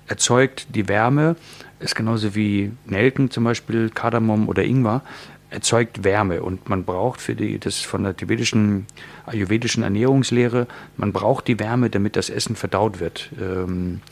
erzeugt, 0.06 0.68
die 0.72 0.86
Wärme, 0.86 1.34
ist 1.80 1.96
genauso 1.96 2.34
wie 2.34 2.70
Nelken 2.86 3.30
zum 3.30 3.42
Beispiel, 3.44 3.90
Kardamom 3.90 4.48
oder 4.48 4.64
Ingwer, 4.64 5.02
erzeugt 5.56 6.04
Wärme 6.04 6.42
und 6.42 6.68
man 6.68 6.84
braucht 6.84 7.20
für 7.20 7.34
die, 7.34 7.58
das 7.58 7.80
von 7.80 8.04
der 8.04 8.14
tibetischen 8.14 8.86
ayurvedischen 9.24 9.82
Ernährungslehre, 9.82 10.66
man 10.98 11.12
braucht 11.12 11.48
die 11.48 11.58
Wärme, 11.58 11.88
damit 11.88 12.14
das 12.14 12.28
Essen 12.28 12.56
verdaut 12.56 13.00
wird. 13.00 13.30
Ähm, 13.40 14.02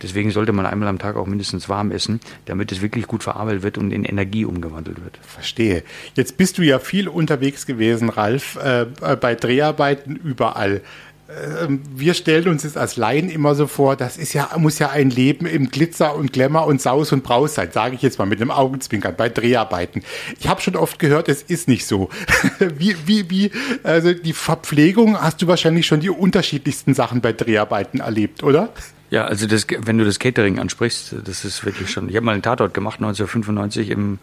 deswegen 0.00 0.30
sollte 0.30 0.52
man 0.52 0.64
einmal 0.64 0.88
am 0.88 0.98
Tag 0.98 1.16
auch 1.16 1.26
mindestens 1.26 1.68
warm 1.68 1.90
essen, 1.90 2.20
damit 2.46 2.72
es 2.72 2.80
wirklich 2.80 3.06
gut 3.06 3.22
verarbeitet 3.22 3.62
wird 3.62 3.76
und 3.76 3.92
in 3.92 4.04
Energie 4.04 4.46
umgewandelt 4.46 5.04
wird. 5.04 5.18
Verstehe. 5.18 5.84
Jetzt 6.14 6.38
bist 6.38 6.56
du 6.56 6.62
ja 6.62 6.78
viel 6.78 7.06
unterwegs 7.06 7.66
gewesen, 7.66 8.08
Ralf, 8.08 8.56
äh, 8.56 8.86
bei 9.20 9.34
Dreharbeiten 9.34 10.16
überall. 10.16 10.80
Ähm, 11.28 11.82
wir 11.94 12.14
stellen 12.14 12.48
uns 12.48 12.64
es 12.64 12.78
als 12.78 12.96
Laien 12.96 13.28
immer 13.28 13.54
so 13.54 13.66
vor, 13.66 13.96
das 13.96 14.16
ist 14.16 14.32
ja, 14.32 14.50
muss 14.56 14.78
ja 14.78 14.88
ein 14.88 15.10
Leben 15.10 15.44
im 15.44 15.70
Glitzer 15.70 16.14
und 16.14 16.32
Glamour 16.32 16.66
und 16.66 16.80
Saus 16.80 17.12
und 17.12 17.22
Braus 17.22 17.54
sein, 17.54 17.70
sage 17.70 17.94
ich 17.94 18.02
jetzt 18.02 18.18
mal 18.18 18.24
mit 18.24 18.40
einem 18.40 18.50
Augenzwinkern 18.50 19.14
bei 19.14 19.28
Dreharbeiten. 19.28 20.02
Ich 20.38 20.48
habe 20.48 20.62
schon 20.62 20.74
oft 20.74 20.98
gehört, 20.98 21.28
es 21.28 21.42
ist 21.42 21.68
nicht 21.68 21.86
so. 21.86 22.08
wie, 22.58 22.96
wie, 23.04 23.28
wie, 23.28 23.50
also 23.82 24.14
die 24.14 24.32
Verpflegung 24.32 25.20
hast 25.20 25.42
du 25.42 25.46
wahrscheinlich 25.46 25.86
schon 25.86 26.00
die 26.00 26.08
unterschiedlichsten 26.08 26.94
Sachen 26.94 27.20
bei 27.20 27.34
Dreharbeiten 27.34 28.00
erlebt, 28.00 28.42
oder? 28.42 28.70
Ja, 29.10 29.26
also 29.26 29.46
das, 29.46 29.66
wenn 29.68 29.98
du 29.98 30.06
das 30.06 30.18
Catering 30.18 30.58
ansprichst, 30.58 31.16
das 31.24 31.44
ist 31.44 31.64
wirklich 31.64 31.90
schon. 31.90 32.08
Ich 32.08 32.16
habe 32.16 32.24
mal 32.24 32.32
einen 32.32 32.42
Tatort 32.42 32.72
gemacht 32.72 33.00
1995 33.00 33.90
im, 33.90 34.18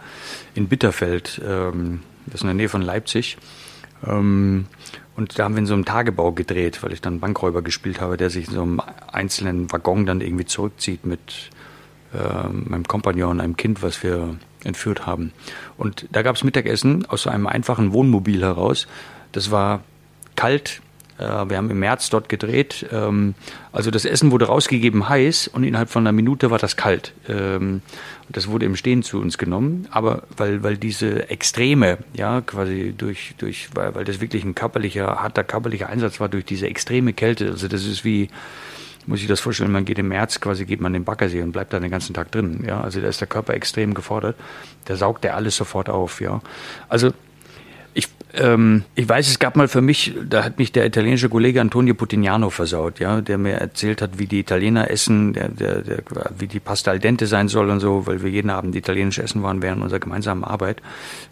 in 0.55 0.67
Bitterfeld, 0.67 1.39
ähm, 1.47 2.01
das 2.25 2.35
ist 2.35 2.41
in 2.41 2.47
der 2.47 2.55
Nähe 2.55 2.69
von 2.69 2.81
Leipzig. 2.81 3.37
Ähm, 4.05 4.67
und 5.15 5.39
da 5.39 5.45
haben 5.45 5.55
wir 5.55 5.59
in 5.59 5.65
so 5.65 5.73
einem 5.73 5.85
Tagebau 5.85 6.31
gedreht, 6.31 6.83
weil 6.83 6.91
ich 6.91 7.01
dann 7.01 7.19
Bankräuber 7.19 7.61
gespielt 7.61 8.01
habe, 8.01 8.17
der 8.17 8.29
sich 8.29 8.47
in 8.47 8.53
so 8.53 8.61
einem 8.61 8.81
einzelnen 9.11 9.71
Waggon 9.71 10.05
dann 10.05 10.21
irgendwie 10.21 10.45
zurückzieht 10.45 11.05
mit 11.05 11.49
äh, 12.13 12.47
meinem 12.49 12.85
Kompagnon 12.85 13.39
einem 13.39 13.55
Kind, 13.55 13.81
was 13.81 14.03
wir 14.03 14.35
entführt 14.63 15.05
haben. 15.05 15.31
Und 15.77 16.07
da 16.11 16.21
gab 16.21 16.35
es 16.35 16.43
Mittagessen 16.43 17.05
aus 17.05 17.23
so 17.23 17.29
einem 17.29 17.47
einfachen 17.47 17.93
Wohnmobil 17.93 18.41
heraus. 18.41 18.87
Das 19.31 19.51
war 19.51 19.83
kalt, 20.35 20.81
wir 21.17 21.57
haben 21.57 21.69
im 21.69 21.79
März 21.79 22.09
dort 22.09 22.27
gedreht. 22.27 22.85
Ähm, 22.91 23.35
also 23.71 23.91
das 23.91 24.05
Essen 24.05 24.31
wurde 24.31 24.45
rausgegeben 24.45 25.07
heiß 25.07 25.47
und 25.47 25.63
innerhalb 25.63 25.89
von 25.89 26.03
einer 26.03 26.11
Minute 26.11 26.51
war 26.51 26.57
das 26.57 26.75
kalt. 26.75 27.13
Ähm, 27.29 27.81
das 28.29 28.47
wurde 28.47 28.65
im 28.65 28.75
Stehen 28.75 29.03
zu 29.03 29.21
uns 29.21 29.37
genommen, 29.37 29.87
aber 29.91 30.23
weil, 30.35 30.63
weil 30.63 30.77
diese 30.77 31.29
Extreme, 31.29 31.99
ja, 32.13 32.41
quasi 32.41 32.93
durch, 32.97 33.35
durch, 33.37 33.69
weil, 33.73 33.95
weil 33.95 34.03
das 34.03 34.19
wirklich 34.19 34.43
ein 34.43 34.55
körperlicher, 34.55 35.21
harter 35.21 35.43
körperlicher 35.43 35.89
Einsatz 35.89 36.19
war 36.19 36.27
durch 36.27 36.45
diese 36.45 36.67
extreme 36.67 37.13
Kälte. 37.13 37.47
Also 37.47 37.67
das 37.67 37.85
ist 37.85 38.03
wie, 38.03 38.29
muss 39.05 39.21
ich 39.21 39.27
das 39.27 39.39
vorstellen, 39.39 39.71
man 39.71 39.85
geht 39.85 39.99
im 39.99 40.07
März 40.07 40.39
quasi, 40.41 40.65
geht 40.65 40.81
man 40.81 40.93
in 40.95 41.01
den 41.01 41.05
Baggersee 41.05 41.41
und 41.41 41.51
bleibt 41.51 41.71
da 41.73 41.79
den 41.79 41.91
ganzen 41.91 42.13
Tag 42.13 42.31
drin. 42.31 42.63
Ja, 42.67 42.81
also 42.81 42.99
da 42.99 43.07
ist 43.07 43.21
der 43.21 43.27
Körper 43.27 43.53
extrem 43.53 43.93
gefordert. 43.93 44.35
Da 44.85 44.95
saugt 44.95 45.23
er 45.25 45.35
alles 45.35 45.55
sofort 45.55 45.89
auf. 45.89 46.19
Ja, 46.19 46.41
also 46.89 47.11
ähm, 48.37 48.83
ich 48.95 49.07
weiß, 49.07 49.27
es 49.27 49.39
gab 49.39 49.55
mal 49.55 49.67
für 49.67 49.81
mich, 49.81 50.13
da 50.27 50.43
hat 50.43 50.57
mich 50.57 50.71
der 50.71 50.85
italienische 50.85 51.29
Kollege 51.29 51.61
Antonio 51.61 51.93
Putignano 51.93 52.49
versaut, 52.49 52.99
ja, 52.99 53.21
der 53.21 53.37
mir 53.37 53.53
erzählt 53.53 54.01
hat, 54.01 54.19
wie 54.19 54.27
die 54.27 54.39
Italiener 54.39 54.89
essen, 54.89 55.33
der, 55.33 55.49
der, 55.49 55.81
der, 55.81 56.03
wie 56.37 56.47
die 56.47 56.59
Pasta 56.59 56.91
al 56.91 56.99
dente 56.99 57.27
sein 57.27 57.47
soll 57.47 57.69
und 57.69 57.79
so, 57.79 58.07
weil 58.07 58.23
wir 58.23 58.29
jeden 58.29 58.49
Abend 58.49 58.75
italienisch 58.75 59.19
essen 59.19 59.43
waren 59.43 59.61
während 59.61 59.81
unserer 59.81 59.99
gemeinsamen 59.99 60.43
Arbeit. 60.43 60.81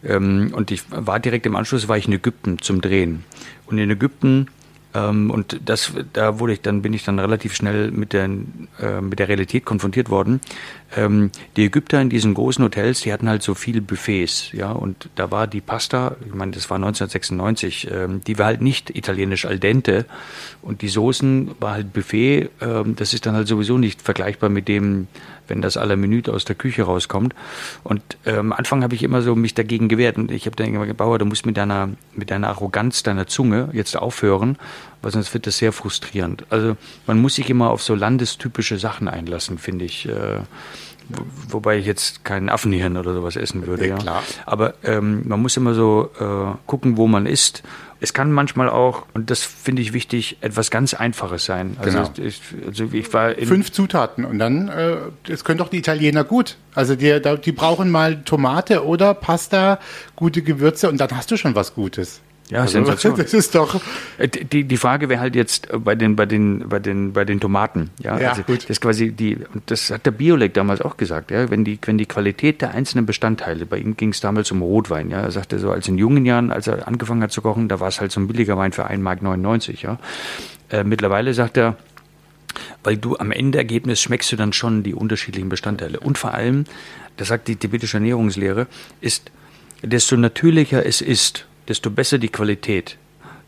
Ähm, 0.04 0.52
und 0.56 0.72
ich 0.72 0.84
war 0.90 1.20
direkt 1.20 1.46
im 1.46 1.56
Anschluss, 1.56 1.88
war 1.88 1.98
ich 1.98 2.08
in 2.08 2.14
Ägypten 2.14 2.60
zum 2.60 2.82
Drehen. 2.82 3.24
Und 3.66 3.78
in 3.78 3.90
Ägypten 3.90 4.48
ähm, 4.94 5.32
und 5.32 5.60
das, 5.66 5.94
da 6.14 6.40
wurde 6.40 6.54
ich 6.54 6.62
dann, 6.62 6.82
bin 6.82 6.94
ich 6.94 7.04
dann 7.04 7.20
relativ 7.20 7.56
schnell 7.56 7.92
mit 7.92 8.14
der, 8.14 8.26
äh, 8.80 9.02
mit 9.02 9.20
der 9.20 9.28
Realität 9.28 9.66
konfrontiert 9.66 10.10
worden. 10.10 10.40
Ähm, 10.96 11.32
die 11.56 11.66
Ägypter 11.66 12.02
in 12.02 12.10
diesen 12.10 12.34
großen 12.34 12.64
Hotels, 12.64 13.02
die 13.02 13.14
hatten 13.14 13.30
halt 13.30 13.44
so 13.44 13.56
viele 13.56 13.82
Buffets, 13.82 14.52
ja, 14.52 14.72
und 14.72 15.10
da 15.16 15.32
war 15.32 15.48
die 15.48 15.62
Pasta, 15.62 16.16
ich 16.26 16.34
meine, 16.34 16.52
das 16.52 16.70
war 16.70 16.76
1996, 16.76 17.90
ähm, 17.92 18.22
die 18.26 18.38
war 18.38 18.48
halt 18.48 18.62
nicht 18.62 18.96
italienisch 18.96 19.46
al 19.46 19.60
dente 19.60 20.06
und 20.62 20.82
die 20.82 20.90
Soßen 20.90 21.52
war 21.60 21.74
halt 21.74 21.94
Buffet, 21.94 22.50
ähm, 22.62 22.96
das 22.96 23.14
ist 23.14 23.26
dann 23.26 23.36
halt 23.36 23.48
sowieso 23.48 23.78
nicht 23.78 24.02
vergleichbar 24.02 24.50
mit 24.50 24.68
dem, 24.68 25.08
wenn 25.48 25.62
das 25.62 25.78
aller 25.78 25.96
Minute 25.96 26.34
aus 26.34 26.46
der 26.46 26.56
Küche 26.56 26.84
rauskommt. 26.84 27.36
Und 27.84 28.02
äh, 28.26 28.38
am 28.38 28.54
Anfang 28.54 28.84
habe 28.84 28.96
ich 28.96 29.04
immer 29.04 29.22
so 29.22 29.36
mich 29.36 29.54
dagegen 29.54 29.90
gewehrt 29.90 30.18
und 30.18 30.32
ich 30.32 30.46
habe 30.46 30.56
dann 30.56 30.68
immer 30.68 30.94
Bauer, 30.94 31.20
du 31.20 31.26
musst 31.26 31.46
mit 31.46 31.58
deiner, 31.58 31.90
mit 32.14 32.32
deiner 32.32 32.50
Arroganz 32.50 33.04
deiner 33.04 33.28
Zunge 33.28 33.70
jetzt 33.74 33.98
aufhören, 33.98 34.58
weil 35.04 35.12
sonst 35.12 35.34
wird 35.34 35.46
das 35.46 35.58
sehr 35.58 35.72
frustrierend. 35.72 36.46
Also 36.50 36.76
man 37.06 37.22
muss 37.22 37.36
sich 37.36 37.50
immer 37.50 37.70
auf 37.70 37.84
so 37.84 37.94
landestypische 37.94 38.80
Sachen 38.80 39.08
einlassen, 39.08 39.60
finde 39.60 39.86
ich. 39.86 40.08
Äh, 40.08 40.40
wobei 41.50 41.78
ich 41.78 41.86
jetzt 41.86 42.24
keinen 42.24 42.50
Affenhirn 42.50 42.98
oder 42.98 43.14
sowas 43.14 43.36
essen 43.36 43.68
würde. 43.68 43.88
Ja, 43.88 44.00
ja. 44.00 44.24
Aber 44.46 44.76
ähm, 44.84 45.28
man 45.28 45.42
muss 45.42 45.58
immer 45.58 45.74
so 45.74 46.10
äh, 46.20 46.58
gucken, 46.66 46.98
wo 46.98 47.08
man 47.08 47.26
isst 47.26 47.62
es 48.04 48.14
kann 48.14 48.34
manchmal 48.34 48.70
auch, 48.70 49.06
und 49.14 49.32
das 49.32 49.44
finde 49.44 49.82
ich 49.82 49.94
wichtig, 49.94 50.36
etwas 50.42 50.70
ganz 50.70 50.94
Einfaches 50.94 51.46
sein. 51.46 51.78
Also, 51.80 52.00
genau. 52.00 52.12
ich, 52.18 52.42
also 52.68 52.90
ich 52.92 53.14
war 53.14 53.34
Fünf 53.34 53.72
Zutaten 53.72 54.26
und 54.26 54.40
dann, 54.40 54.68
äh, 54.68 54.98
das 55.24 55.46
können 55.46 55.58
doch 55.58 55.70
die 55.70 55.78
Italiener 55.78 56.26
gut. 56.26 56.58
Also 56.76 56.98
die, 56.98 57.22
die 57.46 57.52
brauchen 57.54 57.90
mal 57.90 58.22
Tomate 58.24 58.86
oder 58.86 59.14
Pasta, 59.14 59.80
gute 60.18 60.42
Gewürze 60.42 60.90
und 60.90 60.98
dann 60.98 61.16
hast 61.16 61.32
du 61.32 61.38
schon 61.38 61.56
was 61.56 61.76
Gutes. 61.76 62.20
Ja, 62.54 62.62
also, 62.62 62.74
Sensation. 62.74 63.18
Das 63.18 63.34
ist 63.34 63.56
doch. 63.56 63.82
Äh, 64.18 64.28
die, 64.28 64.64
die 64.64 64.78
Frage 64.78 65.10
wäre 65.10 65.20
halt 65.20 65.36
jetzt 65.36 65.72
äh, 65.72 65.78
bei 65.78 65.96
den, 65.96 66.16
bei 66.16 66.26
den, 66.26 66.70
bei 66.70 66.80
den, 66.80 67.14
bei 67.14 67.26
den 67.26 67.40
Tomaten. 67.40 67.90
Ja, 68.00 68.20
ja 68.20 68.30
also 68.30 68.44
gut. 68.44 68.64
Das 68.64 68.70
ist 68.70 68.82
quasi 68.82 69.12
die, 69.12 69.38
und 69.54 69.64
das 69.66 69.90
hat 69.90 70.06
der 70.06 70.12
Biolek 70.12 70.54
damals 70.54 70.82
auch 70.82 70.96
gesagt, 70.98 71.32
ja, 71.32 71.50
wenn 71.50 71.66
die, 71.66 71.80
wenn 71.84 71.98
die 71.98 72.06
Qualität 72.06 72.62
der 72.62 72.72
einzelnen 72.72 73.06
Bestandteile, 73.06 73.66
bei 73.66 73.78
ihm 73.80 73.98
ging 73.98 74.10
es 74.10 74.20
damals 74.20 74.52
um 74.52 74.62
Rotwein, 74.62 75.10
ja, 75.10 75.22
er 75.22 75.32
sagte 75.32 75.58
so, 75.58 75.72
als 75.72 75.88
in 75.88 75.98
jungen 75.98 76.26
Jahren, 76.26 76.52
als 76.52 76.68
er 76.68 76.88
angefangen 76.88 77.24
hat 77.24 77.32
zu 77.32 77.42
kochen, 77.42 77.68
da 77.68 77.80
war 77.80 77.88
es 77.88 78.00
halt 78.00 78.12
so 78.12 78.20
ein 78.20 78.28
billiger 78.28 78.58
Wein 78.58 78.72
für 78.72 78.90
1,99 78.90 78.98
Mark, 79.00 79.82
ja. 79.82 80.00
Äh, 80.70 80.84
mittlerweile 80.84 81.34
sagt 81.34 81.58
er, 81.58 81.76
weil 82.84 82.98
du 82.98 83.18
am 83.18 83.32
Endergebnis 83.32 84.00
schmeckst 84.00 84.32
du 84.32 84.36
dann 84.36 84.54
schon 84.54 84.84
die 84.84 84.94
unterschiedlichen 84.94 85.50
Bestandteile. 85.50 86.00
Und 86.00 86.20
vor 86.20 86.34
allem, 86.34 86.66
das 87.18 87.30
sagt 87.30 87.48
die 87.48 87.56
tibetische 87.56 87.98
Ernährungslehre, 87.98 88.68
ist, 89.02 89.32
desto 89.82 90.16
natürlicher 90.18 90.86
es 90.86 91.02
ist, 91.02 91.48
desto 91.68 91.90
besser 91.90 92.18
die 92.18 92.30
Qualität, 92.30 92.98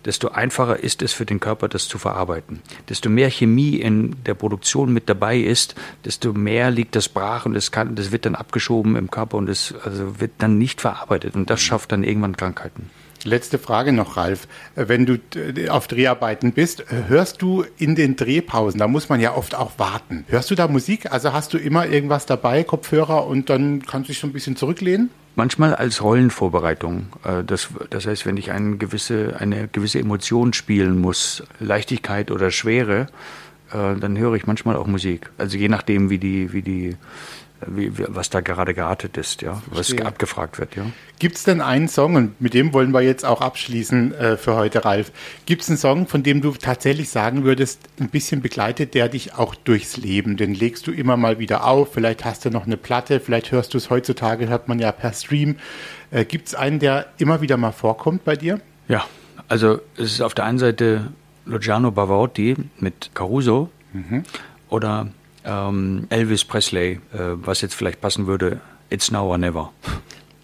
desto 0.05 0.29
einfacher 0.29 0.79
ist 0.79 1.01
es 1.01 1.13
für 1.13 1.25
den 1.25 1.39
Körper, 1.39 1.67
das 1.67 1.87
zu 1.87 1.97
verarbeiten. 1.97 2.61
Desto 2.89 3.09
mehr 3.09 3.29
Chemie 3.29 3.75
in 3.75 4.15
der 4.25 4.35
Produktion 4.35 4.93
mit 4.93 5.09
dabei 5.09 5.37
ist, 5.37 5.75
desto 6.05 6.33
mehr 6.33 6.71
liegt 6.71 6.95
das 6.95 7.09
brach 7.09 7.45
und 7.45 7.55
es 7.55 7.71
kann, 7.71 7.95
das 7.95 8.11
wird 8.11 8.25
dann 8.25 8.35
abgeschoben 8.35 8.95
im 8.95 9.09
Körper 9.09 9.37
und 9.37 9.49
es 9.49 9.73
also 9.83 10.19
wird 10.19 10.31
dann 10.37 10.57
nicht 10.57 10.81
verarbeitet 10.81 11.35
und 11.35 11.49
das 11.49 11.61
schafft 11.61 11.91
dann 11.91 12.03
irgendwann 12.03 12.37
Krankheiten. 12.37 12.89
Letzte 13.25 13.57
Frage 13.57 13.91
noch, 13.91 14.17
Ralf. 14.17 14.47
Wenn 14.75 15.07
du 15.07 15.17
äh, 15.35 15.69
auf 15.69 15.87
Dreharbeiten 15.87 16.53
bist, 16.53 16.81
äh, 16.81 17.07
hörst 17.07 17.41
du 17.41 17.65
in 17.79 17.95
den 17.95 18.15
Drehpausen, 18.15 18.79
da 18.79 18.87
muss 18.87 19.09
man 19.09 19.19
ja 19.19 19.35
oft 19.35 19.55
auch 19.55 19.79
warten. 19.79 20.25
Hörst 20.27 20.51
du 20.51 20.55
da 20.55 20.67
Musik? 20.67 21.11
Also 21.11 21.33
hast 21.33 21.51
du 21.51 21.57
immer 21.57 21.87
irgendwas 21.87 22.27
dabei, 22.27 22.63
Kopfhörer 22.63 23.25
und 23.25 23.49
dann 23.49 23.81
kannst 23.81 24.09
du 24.09 24.13
dich 24.13 24.19
so 24.19 24.27
ein 24.27 24.33
bisschen 24.33 24.55
zurücklehnen? 24.55 25.09
Manchmal 25.33 25.73
als 25.73 26.03
Rollenvorbereitung. 26.03 27.07
Äh, 27.23 27.43
das, 27.43 27.69
das 27.89 28.05
heißt, 28.05 28.27
wenn 28.27 28.37
ich 28.37 28.51
eine 28.51 28.77
gewisse, 28.77 29.37
eine 29.39 29.69
gewisse 29.69 29.99
Emotion 29.99 30.53
spielen 30.53 31.01
muss, 31.01 31.41
Leichtigkeit 31.59 32.29
oder 32.29 32.51
Schwere, 32.51 33.07
dann 33.71 34.15
höre 34.17 34.35
ich 34.35 34.45
manchmal 34.45 34.75
auch 34.75 34.85
Musik. 34.85 35.31
Also 35.39 35.57
je 35.57 35.67
nachdem, 35.67 36.11
wie 36.11 36.19
die, 36.19 36.53
wie 36.53 36.61
die 36.61 36.95
wie, 37.67 37.91
was 37.95 38.29
da 38.29 38.41
gerade 38.41 38.73
geartet 38.73 39.17
ist, 39.17 39.41
ja, 39.41 39.61
Verstehe. 39.71 39.99
was 39.99 40.05
abgefragt 40.05 40.59
wird, 40.59 40.75
ja. 40.75 40.85
Gibt 41.19 41.37
es 41.37 41.43
denn 41.43 41.61
einen 41.61 41.87
Song, 41.87 42.15
und 42.15 42.41
mit 42.41 42.53
dem 42.53 42.73
wollen 42.73 42.91
wir 42.91 43.01
jetzt 43.01 43.25
auch 43.25 43.41
abschließen 43.41 44.13
äh, 44.13 44.37
für 44.37 44.55
heute, 44.55 44.85
Ralf, 44.85 45.11
gibt 45.45 45.61
es 45.61 45.69
einen 45.69 45.77
Song, 45.77 46.07
von 46.07 46.23
dem 46.23 46.41
du 46.41 46.51
tatsächlich 46.51 47.09
sagen 47.09 47.43
würdest, 47.43 47.79
ein 47.99 48.09
bisschen 48.09 48.41
begleitet 48.41 48.93
der 48.93 49.09
dich 49.09 49.33
auch 49.35 49.55
durchs 49.55 49.97
Leben? 49.97 50.37
Den 50.37 50.53
legst 50.53 50.87
du 50.87 50.91
immer 50.91 51.17
mal 51.17 51.39
wieder 51.39 51.65
auf, 51.65 51.93
vielleicht 51.93 52.25
hast 52.25 52.45
du 52.45 52.49
noch 52.49 52.65
eine 52.65 52.77
Platte, 52.77 53.19
vielleicht 53.19 53.51
hörst 53.51 53.73
du 53.73 53.77
es 53.77 53.89
heutzutage, 53.89 54.47
hört 54.47 54.67
man 54.67 54.79
ja 54.79 54.91
per 54.91 55.13
Stream. 55.13 55.55
Äh, 56.11 56.25
gibt 56.25 56.47
es 56.47 56.55
einen, 56.55 56.79
der 56.79 57.07
immer 57.17 57.41
wieder 57.41 57.57
mal 57.57 57.71
vorkommt 57.71 58.25
bei 58.25 58.35
dir? 58.35 58.59
Ja, 58.87 59.05
also 59.47 59.79
es 59.97 60.13
ist 60.13 60.21
auf 60.21 60.33
der 60.33 60.45
einen 60.45 60.59
Seite 60.59 61.11
Luciano 61.45 61.91
Bavarotti 61.91 62.55
mit 62.79 63.11
Caruso 63.13 63.69
mhm. 63.93 64.23
oder 64.69 65.07
ähm, 65.45 66.07
Elvis 66.09 66.43
Presley, 66.43 66.99
äh, 67.13 67.19
was 67.35 67.61
jetzt 67.61 67.75
vielleicht 67.75 68.01
passen 68.01 68.27
würde, 68.27 68.59
It's 68.89 69.11
Now 69.11 69.27
or 69.27 69.37
Never. 69.37 69.71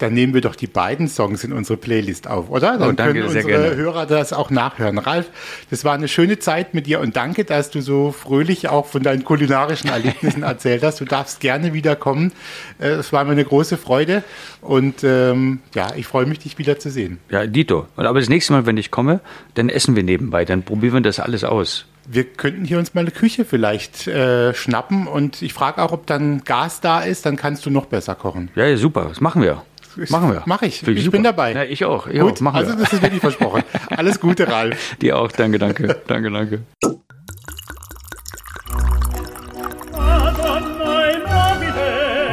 Dann 0.02 0.14
nehmen 0.14 0.34
wir 0.34 0.40
doch 0.40 0.56
die 0.56 0.66
beiden 0.66 1.06
Songs 1.06 1.44
in 1.44 1.52
unsere 1.52 1.76
Playlist 1.76 2.26
auf, 2.26 2.50
oder? 2.50 2.76
Dann 2.76 2.88
oh, 2.88 2.92
danke, 2.92 3.12
können 3.12 3.26
unsere 3.26 3.46
gerne. 3.46 3.76
Hörer 3.76 4.04
das 4.04 4.32
auch 4.32 4.50
nachhören. 4.50 4.98
Ralf, 4.98 5.30
das 5.70 5.84
war 5.84 5.94
eine 5.94 6.08
schöne 6.08 6.40
Zeit 6.40 6.74
mit 6.74 6.88
dir 6.88 6.98
und 6.98 7.14
danke, 7.14 7.44
dass 7.44 7.70
du 7.70 7.80
so 7.80 8.10
fröhlich 8.10 8.68
auch 8.68 8.86
von 8.86 9.04
deinen 9.04 9.22
kulinarischen 9.22 9.90
Erlebnissen 9.90 10.42
erzählt 10.42 10.82
hast. 10.82 11.00
Du 11.00 11.04
darfst 11.04 11.38
gerne 11.38 11.72
wiederkommen. 11.72 12.32
Äh, 12.80 12.88
es 12.88 13.12
war 13.12 13.24
mir 13.24 13.30
eine 13.30 13.44
große 13.44 13.76
Freude 13.76 14.24
und 14.60 15.04
ähm, 15.04 15.60
ja, 15.72 15.92
ich 15.94 16.08
freue 16.08 16.26
mich, 16.26 16.40
dich 16.40 16.58
wieder 16.58 16.80
zu 16.80 16.90
sehen. 16.90 17.18
Ja, 17.30 17.46
Dito. 17.46 17.86
Aber 17.94 18.18
das 18.18 18.28
nächste 18.28 18.54
Mal, 18.54 18.66
wenn 18.66 18.78
ich 18.78 18.90
komme, 18.90 19.20
dann 19.54 19.68
essen 19.68 19.94
wir 19.94 20.02
nebenbei, 20.02 20.44
dann 20.44 20.64
probieren 20.64 20.94
wir 20.94 21.00
das 21.02 21.20
alles 21.20 21.44
aus. 21.44 21.86
Wir 22.06 22.24
könnten 22.24 22.64
hier 22.64 22.78
uns 22.78 22.94
mal 22.94 23.02
eine 23.02 23.10
Küche 23.10 23.44
vielleicht 23.44 24.06
äh, 24.08 24.54
schnappen 24.54 25.06
und 25.06 25.42
ich 25.42 25.52
frage 25.52 25.82
auch, 25.82 25.92
ob 25.92 26.06
dann 26.06 26.42
Gas 26.44 26.80
da 26.80 27.00
ist, 27.00 27.26
dann 27.26 27.36
kannst 27.36 27.64
du 27.64 27.70
noch 27.70 27.86
besser 27.86 28.14
kochen. 28.14 28.50
Ja, 28.54 28.66
ja 28.66 28.76
super, 28.76 29.06
das 29.08 29.20
machen 29.20 29.42
wir. 29.42 29.62
Machen 30.08 30.32
wir. 30.32 30.42
Mach 30.46 30.62
ich. 30.62 30.82
Ich, 30.82 30.88
ich 30.88 31.10
bin 31.10 31.22
dabei. 31.22 31.52
Ja, 31.52 31.64
ich 31.64 31.84
auch. 31.84 32.06
Ich 32.06 32.18
Gut, 32.18 32.34
auch. 32.34 32.40
Machen 32.40 32.56
also 32.56 32.74
das 32.74 32.92
ist 32.92 33.02
wirklich 33.02 33.20
versprochen. 33.20 33.62
Alles 33.90 34.20
Gute, 34.20 34.48
Ralf. 34.48 34.96
Dir 35.00 35.18
auch. 35.18 35.30
Danke, 35.30 35.58
danke. 35.58 36.00
danke, 36.06 36.30
danke. 36.30 36.62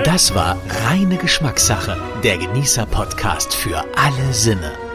Das 0.06 0.34
war 0.34 0.58
reine 0.88 1.18
Geschmackssache. 1.18 1.98
Der 2.24 2.38
Genießer-Podcast 2.38 3.54
für 3.54 3.84
alle 3.96 4.34
Sinne. 4.34 4.89